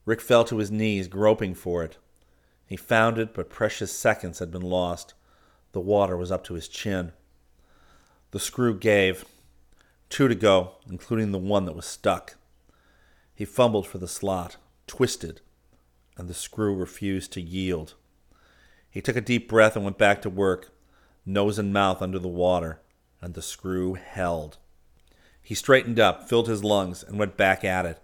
Rick 0.06 0.22
fell 0.22 0.46
to 0.46 0.58
his 0.58 0.72
knees, 0.72 1.08
groping 1.08 1.54
for 1.54 1.84
it. 1.84 1.98
He 2.66 2.78
found 2.78 3.18
it, 3.18 3.34
but 3.34 3.50
precious 3.50 3.92
seconds 3.92 4.40
had 4.40 4.52
been 4.52 4.62
lost. 4.62 5.14
The 5.74 5.82
water 5.82 6.16
was 6.16 6.32
up 6.32 6.46
to 6.46 6.54
his 6.54 6.70
chin. 6.70 7.12
The 8.32 8.40
screw 8.40 8.78
gave. 8.78 9.26
Two 10.10 10.28
to 10.30 10.36
go, 10.36 10.76
including 10.90 11.32
the 11.32 11.38
one 11.38 11.66
that 11.66 11.76
was 11.76 11.86
stuck. 11.86 12.36
He 13.34 13.44
fumbled 13.44 13.86
for 13.86 13.98
the 13.98 14.08
slot, 14.08 14.56
twisted, 14.88 15.42
and 16.18 16.28
the 16.28 16.34
screw 16.34 16.76
refused 16.76 17.32
to 17.34 17.42
yield. 17.42 17.96
He 18.90 19.02
took 19.02 19.16
a 19.16 19.22
deep 19.22 19.50
breath 19.50 19.76
and 19.76 19.84
went 19.84 19.98
back 19.98 20.22
to 20.22 20.30
work, 20.30 20.72
nose 21.26 21.60
and 21.60 21.74
mouth 21.74 22.02
under 22.02 22.20
the 22.20 22.28
water, 22.28 22.80
and 23.22 23.34
the 23.34 23.42
screw 23.42 23.96
held. 23.96 24.58
He 25.42 25.54
straightened 25.54 26.00
up, 26.00 26.28
filled 26.28 26.48
his 26.48 26.64
lungs, 26.64 27.04
and 27.04 27.20
went 27.20 27.38
back 27.38 27.64
at 27.64 27.86
it. 27.86 28.00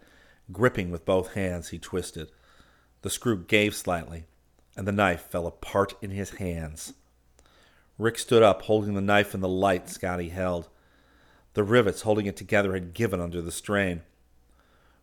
Gripping 0.51 0.91
with 0.91 1.05
both 1.05 1.33
hands, 1.33 1.69
he 1.69 1.79
twisted. 1.79 2.31
The 3.01 3.09
screw 3.09 3.37
gave 3.37 3.75
slightly, 3.75 4.25
and 4.75 4.87
the 4.87 4.91
knife 4.91 5.21
fell 5.21 5.47
apart 5.47 5.93
in 6.01 6.11
his 6.11 6.31
hands. 6.31 6.93
Rick 7.97 8.19
stood 8.19 8.43
up, 8.43 8.63
holding 8.63 8.93
the 8.93 9.01
knife 9.01 9.33
in 9.33 9.41
the 9.41 9.47
light 9.47 9.89
Scotty 9.89 10.29
held. 10.29 10.69
The 11.53 11.63
rivets 11.63 12.01
holding 12.01 12.25
it 12.25 12.35
together 12.35 12.73
had 12.73 12.93
given 12.93 13.19
under 13.19 13.41
the 13.41 13.51
strain. 13.51 14.01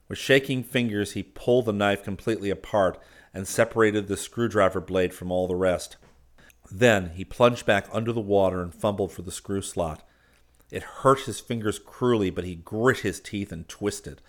With 0.08 0.18
shaking 0.18 0.62
fingers, 0.62 1.12
he 1.12 1.22
pulled 1.22 1.66
the 1.66 1.72
knife 1.72 2.02
completely 2.02 2.50
apart 2.50 2.98
and 3.34 3.46
separated 3.46 4.08
the 4.08 4.16
screwdriver 4.16 4.80
blade 4.80 5.12
from 5.12 5.30
all 5.30 5.46
the 5.46 5.54
rest. 5.54 5.96
Then 6.70 7.10
he 7.10 7.24
plunged 7.24 7.66
back 7.66 7.86
under 7.92 8.12
the 8.12 8.20
water 8.20 8.62
and 8.62 8.74
fumbled 8.74 9.12
for 9.12 9.22
the 9.22 9.30
screw 9.30 9.62
slot. 9.62 10.02
It 10.70 10.82
hurt 10.82 11.20
his 11.20 11.40
fingers 11.40 11.78
cruelly, 11.78 12.30
but 12.30 12.44
he 12.44 12.54
grit 12.54 12.98
his 12.98 13.20
teeth 13.20 13.52
and 13.52 13.68
twisted. 13.68 14.20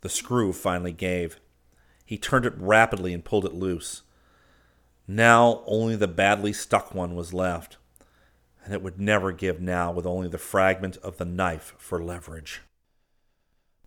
The 0.00 0.08
screw 0.08 0.52
finally 0.52 0.92
gave. 0.92 1.40
He 2.04 2.18
turned 2.18 2.46
it 2.46 2.54
rapidly 2.56 3.12
and 3.12 3.24
pulled 3.24 3.44
it 3.44 3.54
loose. 3.54 4.02
Now 5.06 5.62
only 5.66 5.96
the 5.96 6.08
badly 6.08 6.52
stuck 6.52 6.94
one 6.94 7.14
was 7.14 7.32
left, 7.32 7.78
and 8.64 8.74
it 8.74 8.82
would 8.82 9.00
never 9.00 9.32
give 9.32 9.60
now 9.60 9.90
with 9.90 10.06
only 10.06 10.28
the 10.28 10.38
fragment 10.38 10.98
of 10.98 11.16
the 11.16 11.24
knife 11.24 11.74
for 11.78 12.02
leverage. 12.02 12.60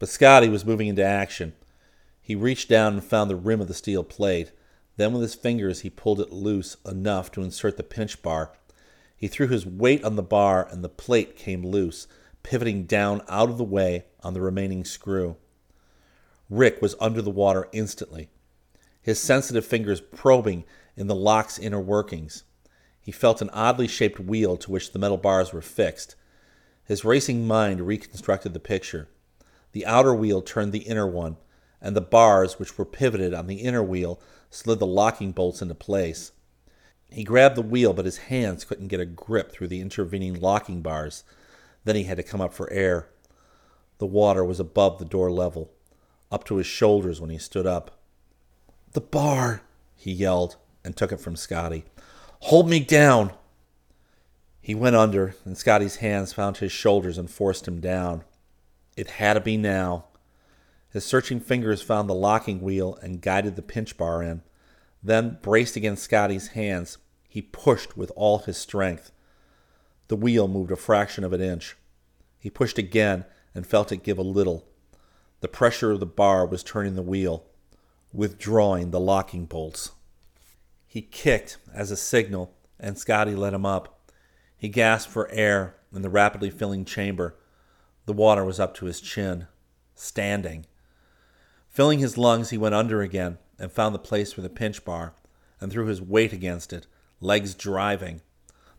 But 0.01 0.09
Scotty 0.09 0.49
was 0.49 0.65
moving 0.65 0.87
into 0.87 1.05
action. 1.05 1.53
He 2.23 2.33
reached 2.33 2.67
down 2.67 2.93
and 2.93 3.03
found 3.03 3.29
the 3.29 3.35
rim 3.35 3.61
of 3.61 3.67
the 3.67 3.75
steel 3.75 4.03
plate. 4.03 4.51
Then, 4.97 5.13
with 5.13 5.21
his 5.21 5.35
fingers, 5.35 5.81
he 5.81 5.91
pulled 5.91 6.19
it 6.19 6.31
loose 6.31 6.75
enough 6.87 7.31
to 7.33 7.43
insert 7.43 7.77
the 7.77 7.83
pinch 7.83 8.23
bar. 8.23 8.51
He 9.15 9.27
threw 9.27 9.47
his 9.47 9.63
weight 9.63 10.03
on 10.03 10.15
the 10.15 10.23
bar, 10.23 10.67
and 10.71 10.83
the 10.83 10.89
plate 10.89 11.35
came 11.35 11.63
loose, 11.63 12.07
pivoting 12.41 12.85
down 12.85 13.21
out 13.29 13.51
of 13.51 13.59
the 13.59 13.63
way 13.63 14.05
on 14.23 14.33
the 14.33 14.41
remaining 14.41 14.85
screw. 14.85 15.35
Rick 16.49 16.81
was 16.81 16.95
under 16.99 17.21
the 17.21 17.29
water 17.29 17.69
instantly, 17.71 18.31
his 19.03 19.19
sensitive 19.19 19.67
fingers 19.67 20.01
probing 20.01 20.63
in 20.97 21.05
the 21.05 21.13
lock's 21.13 21.59
inner 21.59 21.79
workings. 21.79 22.43
He 22.99 23.11
felt 23.11 23.39
an 23.39 23.51
oddly 23.51 23.87
shaped 23.87 24.19
wheel 24.19 24.57
to 24.57 24.71
which 24.71 24.93
the 24.93 24.99
metal 24.99 25.17
bars 25.17 25.53
were 25.53 25.61
fixed. 25.61 26.15
His 26.85 27.05
racing 27.05 27.45
mind 27.45 27.81
reconstructed 27.81 28.55
the 28.55 28.59
picture. 28.59 29.07
The 29.71 29.85
outer 29.85 30.13
wheel 30.13 30.41
turned 30.41 30.73
the 30.73 30.79
inner 30.79 31.07
one, 31.07 31.37
and 31.81 31.95
the 31.95 32.01
bars, 32.01 32.59
which 32.59 32.77
were 32.77 32.85
pivoted 32.85 33.33
on 33.33 33.47
the 33.47 33.61
inner 33.61 33.83
wheel, 33.83 34.19
slid 34.49 34.79
the 34.79 34.85
locking 34.85 35.31
bolts 35.31 35.61
into 35.61 35.75
place. 35.75 36.31
He 37.09 37.23
grabbed 37.23 37.55
the 37.55 37.61
wheel, 37.61 37.93
but 37.93 38.05
his 38.05 38.17
hands 38.17 38.63
couldn't 38.63 38.87
get 38.87 38.99
a 38.99 39.05
grip 39.05 39.51
through 39.51 39.67
the 39.67 39.81
intervening 39.81 40.39
locking 40.39 40.81
bars. 40.81 41.23
Then 41.83 41.95
he 41.95 42.03
had 42.03 42.17
to 42.17 42.23
come 42.23 42.41
up 42.41 42.53
for 42.53 42.71
air. 42.71 43.07
The 43.97 44.05
water 44.05 44.45
was 44.45 44.59
above 44.59 44.97
the 44.97 45.05
door 45.05 45.31
level, 45.31 45.71
up 46.31 46.43
to 46.45 46.57
his 46.57 46.67
shoulders 46.67 47.19
when 47.19 47.29
he 47.29 47.37
stood 47.37 47.65
up. 47.65 47.99
The 48.93 49.01
bar, 49.01 49.61
he 49.95 50.11
yelled, 50.11 50.57
and 50.83 50.95
took 50.95 51.11
it 51.11 51.19
from 51.19 51.35
Scotty. 51.35 51.85
Hold 52.41 52.69
me 52.69 52.79
down! 52.79 53.33
He 54.61 54.75
went 54.75 54.95
under, 54.95 55.35
and 55.43 55.57
Scotty's 55.57 55.97
hands 55.97 56.33
found 56.33 56.57
his 56.57 56.71
shoulders 56.71 57.17
and 57.17 57.29
forced 57.29 57.67
him 57.67 57.79
down. 57.79 58.23
It 58.95 59.11
had 59.11 59.33
to 59.33 59.39
be 59.39 59.57
now. 59.57 60.05
His 60.91 61.05
searching 61.05 61.39
fingers 61.39 61.81
found 61.81 62.09
the 62.09 62.13
locking 62.13 62.61
wheel 62.61 62.97
and 63.01 63.21
guided 63.21 63.55
the 63.55 63.61
pinch 63.61 63.97
bar 63.97 64.21
in. 64.21 64.41
Then, 65.01 65.39
braced 65.41 65.75
against 65.75 66.03
Scotty's 66.03 66.49
hands, 66.49 66.97
he 67.27 67.41
pushed 67.41 67.95
with 67.95 68.11
all 68.15 68.39
his 68.39 68.57
strength. 68.57 69.11
The 70.09 70.17
wheel 70.17 70.47
moved 70.47 70.71
a 70.71 70.75
fraction 70.75 71.23
of 71.23 71.31
an 71.31 71.41
inch. 71.41 71.77
He 72.37 72.49
pushed 72.49 72.77
again 72.77 73.25
and 73.55 73.65
felt 73.65 73.91
it 73.91 74.03
give 74.03 74.17
a 74.17 74.23
little. 74.23 74.67
The 75.39 75.47
pressure 75.47 75.91
of 75.91 75.99
the 75.99 76.05
bar 76.05 76.45
was 76.45 76.63
turning 76.63 76.95
the 76.95 77.01
wheel, 77.01 77.45
withdrawing 78.13 78.91
the 78.91 78.99
locking 78.99 79.45
bolts. 79.45 79.91
He 80.85 81.01
kicked 81.01 81.57
as 81.73 81.89
a 81.89 81.95
signal, 81.95 82.53
and 82.79 82.97
Scotty 82.97 83.33
let 83.33 83.53
him 83.53 83.65
up. 83.65 84.11
He 84.57 84.67
gasped 84.67 85.11
for 85.11 85.31
air 85.31 85.75
in 85.95 86.01
the 86.01 86.09
rapidly 86.09 86.49
filling 86.49 86.83
chamber. 86.83 87.35
The 88.11 88.17
water 88.17 88.43
was 88.43 88.59
up 88.59 88.73
to 88.73 88.87
his 88.87 88.99
chin. 88.99 89.47
Standing. 89.95 90.65
Filling 91.69 91.99
his 91.99 92.17
lungs, 92.17 92.49
he 92.49 92.57
went 92.57 92.75
under 92.75 93.01
again 93.01 93.37
and 93.57 93.71
found 93.71 93.95
the 93.95 93.99
place 93.99 94.33
for 94.33 94.41
the 94.41 94.49
pinch 94.49 94.83
bar 94.83 95.13
and 95.61 95.71
threw 95.71 95.85
his 95.85 96.01
weight 96.01 96.33
against 96.33 96.73
it, 96.73 96.87
legs 97.21 97.55
driving. 97.55 98.19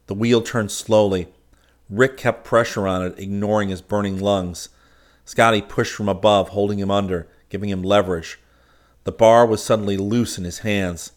The 0.07 0.13
wheel 0.13 0.43
turned 0.43 0.71
slowly. 0.71 1.29
Rick 1.89 2.19
kept 2.19 2.45
pressure 2.45 2.87
on 2.87 3.07
it, 3.07 3.19
ignoring 3.19 3.71
his 3.71 3.81
burning 3.81 4.21
lungs. 4.21 4.69
Scotty 5.25 5.63
pushed 5.63 5.95
from 5.95 6.11
above, 6.11 6.51
holding 6.51 6.79
him 6.79 6.91
under, 6.91 7.27
giving 7.49 7.71
him 7.71 7.83
leverage. 7.83 8.39
The 9.05 9.13
bar 9.13 9.47
was 9.47 9.65
suddenly 9.65 9.97
loose 9.97 10.37
in 10.37 10.45
his 10.45 10.59
hands. 10.59 11.13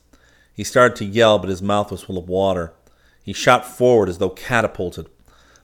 He 0.54 0.64
started 0.64 0.96
to 1.00 1.04
yell, 1.06 1.38
but 1.38 1.50
his 1.50 1.62
mouth 1.62 1.92
was 1.92 2.04
full 2.04 2.18
of 2.18 2.30
water. 2.30 2.72
He 3.22 3.34
shot 3.34 3.66
forward 3.66 4.08
as 4.08 4.20
though 4.20 4.30
catapulted. 4.30 5.10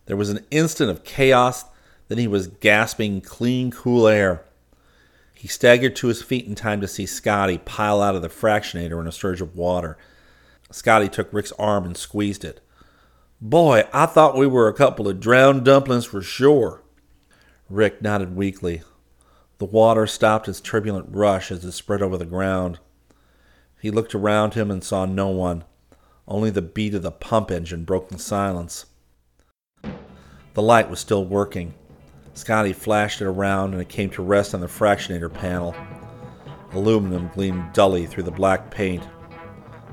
There 0.08 0.18
was 0.18 0.30
an 0.30 0.46
instant 0.52 0.90
of 0.90 1.06
chaos, 1.06 1.64
then 2.12 2.18
he 2.18 2.28
was 2.28 2.48
gasping 2.48 3.22
clean, 3.22 3.72
cool 3.72 4.06
air. 4.06 4.44
He 5.34 5.48
staggered 5.48 5.96
to 5.96 6.08
his 6.08 6.22
feet 6.22 6.46
in 6.46 6.56
time 6.56 6.82
to 6.82 6.88
see 6.88 7.06
Scotty 7.06 7.58
pile 7.60 8.02
out 8.02 8.16
of 8.16 8.22
the 8.22 8.28
fractionator 8.28 9.00
in 9.00 9.08
a 9.08 9.14
surge 9.14 9.40
of 9.40 9.56
water. 9.56 9.98
Scotty 10.72 11.08
took 11.08 11.32
Rick's 11.32 11.54
arm 11.54 11.86
and 11.86 11.96
squeezed 11.96 12.44
it. 12.44 12.60
Boy, 13.40 13.86
I 13.94 14.08
thought 14.08 14.36
we 14.36 14.46
were 14.46 14.68
a 14.68 14.74
couple 14.74 15.08
of 15.08 15.22
drowned 15.22 15.64
dumplings 15.64 16.04
for 16.04 16.22
sure. 16.22 16.84
Rick 17.70 18.02
nodded 18.02 18.36
weakly. 18.36 18.82
The 19.60 19.66
water 19.66 20.06
stopped 20.06 20.50
its 20.50 20.60
turbulent 20.60 21.16
rush 21.16 21.50
as 21.50 21.64
it 21.64 21.72
spread 21.72 22.02
over 22.02 22.18
the 22.18 22.26
ground. 22.26 22.80
He 23.82 23.90
looked 23.90 24.14
around 24.14 24.56
him 24.56 24.70
and 24.70 24.84
saw 24.84 25.06
no 25.06 25.30
one. 25.30 25.64
Only 26.28 26.50
the 26.50 26.62
beat 26.62 26.94
of 26.94 27.04
the 27.04 27.12
pump 27.12 27.52
engine 27.52 27.86
broke 27.86 28.10
the 28.10 28.20
silence. 28.20 28.86
The 30.54 30.62
light 30.62 30.90
was 30.90 31.00
still 31.00 31.24
working. 31.24 31.74
Scotty 32.34 32.74
flashed 32.74 33.22
it 33.22 33.26
around 33.26 33.74
and 33.74 33.82
it 33.82 33.90
came 33.90 34.10
to 34.12 34.24
rest 34.24 34.54
on 34.54 34.62
the 34.62 34.68
fractionator 34.68 35.32
panel. 35.32 35.76
Aluminum 36.72 37.30
gleamed 37.30 37.74
dully 37.74 38.06
through 38.06 38.24
the 38.24 38.32
black 38.32 38.72
paint. 38.72 39.04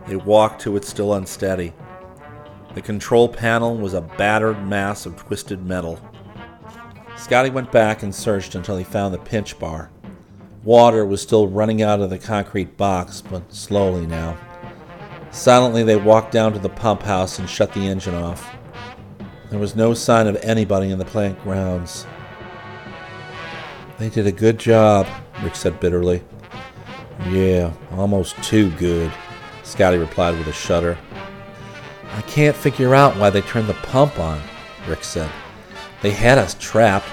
They 0.06 0.16
walked 0.16 0.60
to 0.62 0.76
it 0.76 0.84
still 0.84 1.14
unsteady. 1.14 1.72
The 2.74 2.82
control 2.82 3.28
panel 3.28 3.76
was 3.76 3.94
a 3.94 4.00
battered 4.00 4.66
mass 4.66 5.04
of 5.04 5.16
twisted 5.16 5.66
metal. 5.66 6.00
Scotty 7.16 7.50
went 7.50 7.72
back 7.72 8.02
and 8.04 8.14
searched 8.14 8.54
until 8.54 8.76
he 8.76 8.84
found 8.84 9.12
the 9.12 9.18
pinch 9.18 9.58
bar. 9.58 9.90
Water 10.62 11.04
was 11.04 11.20
still 11.20 11.48
running 11.48 11.82
out 11.82 12.00
of 12.00 12.10
the 12.10 12.18
concrete 12.18 12.76
box, 12.76 13.20
but 13.20 13.52
slowly 13.52 14.06
now. 14.06 14.36
Silently, 15.30 15.82
they 15.82 15.96
walked 15.96 16.32
down 16.32 16.52
to 16.52 16.58
the 16.58 16.68
pump 16.68 17.02
house 17.02 17.38
and 17.38 17.48
shut 17.48 17.72
the 17.72 17.86
engine 17.86 18.14
off. 18.14 18.54
There 19.50 19.58
was 19.58 19.74
no 19.74 19.94
sign 19.94 20.26
of 20.26 20.36
anybody 20.36 20.90
in 20.90 20.98
the 20.98 21.04
plant 21.04 21.42
grounds. 21.42 22.06
They 23.98 24.08
did 24.08 24.28
a 24.28 24.32
good 24.32 24.58
job, 24.58 25.08
Rick 25.42 25.56
said 25.56 25.80
bitterly. 25.80 26.22
Yeah, 27.30 27.72
almost 27.90 28.40
too 28.44 28.70
good, 28.72 29.12
Scotty 29.64 29.98
replied 29.98 30.38
with 30.38 30.46
a 30.46 30.52
shudder. 30.52 30.96
I 32.12 32.22
can't 32.22 32.56
figure 32.56 32.94
out 32.94 33.16
why 33.16 33.30
they 33.30 33.40
turned 33.40 33.68
the 33.68 33.74
pump 33.74 34.20
on, 34.20 34.40
Rick 34.86 35.02
said. 35.02 35.28
They 36.00 36.12
had 36.12 36.38
us 36.38 36.56
trapped. 36.60 37.08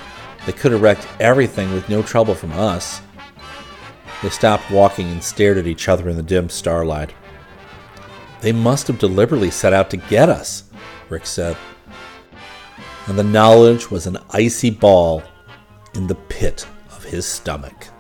They 0.45 0.51
could 0.51 0.73
have 0.73 0.81
wrecked 0.83 1.07
everything 1.19 1.73
with 1.73 1.89
no 1.89 2.03
trouble 2.03 2.35
from 2.35 2.51
us. 2.51 3.01
They 4.21 4.29
stopped 4.29 4.69
walking 4.69 5.11
and 5.11 5.23
stared 5.23 5.57
at 5.57 5.65
each 5.65 5.89
other 5.89 6.07
in 6.07 6.15
the 6.15 6.23
dim 6.23 6.49
starlight. 6.49 7.13
They 8.41 8.51
must 8.51 8.85
have 8.87 8.99
deliberately 8.99 9.49
set 9.49 9.73
out 9.73 9.89
to 9.89 9.97
get 9.97 10.29
us, 10.29 10.65
Rick 11.09 11.25
said. 11.25 11.57
And 13.07 13.17
the 13.17 13.23
knowledge 13.23 13.89
was 13.89 14.05
an 14.05 14.19
icy 14.29 14.69
ball 14.69 15.23
in 15.95 16.05
the 16.05 16.15
pit 16.15 16.67
his 17.15 17.25
stomach. 17.25 17.94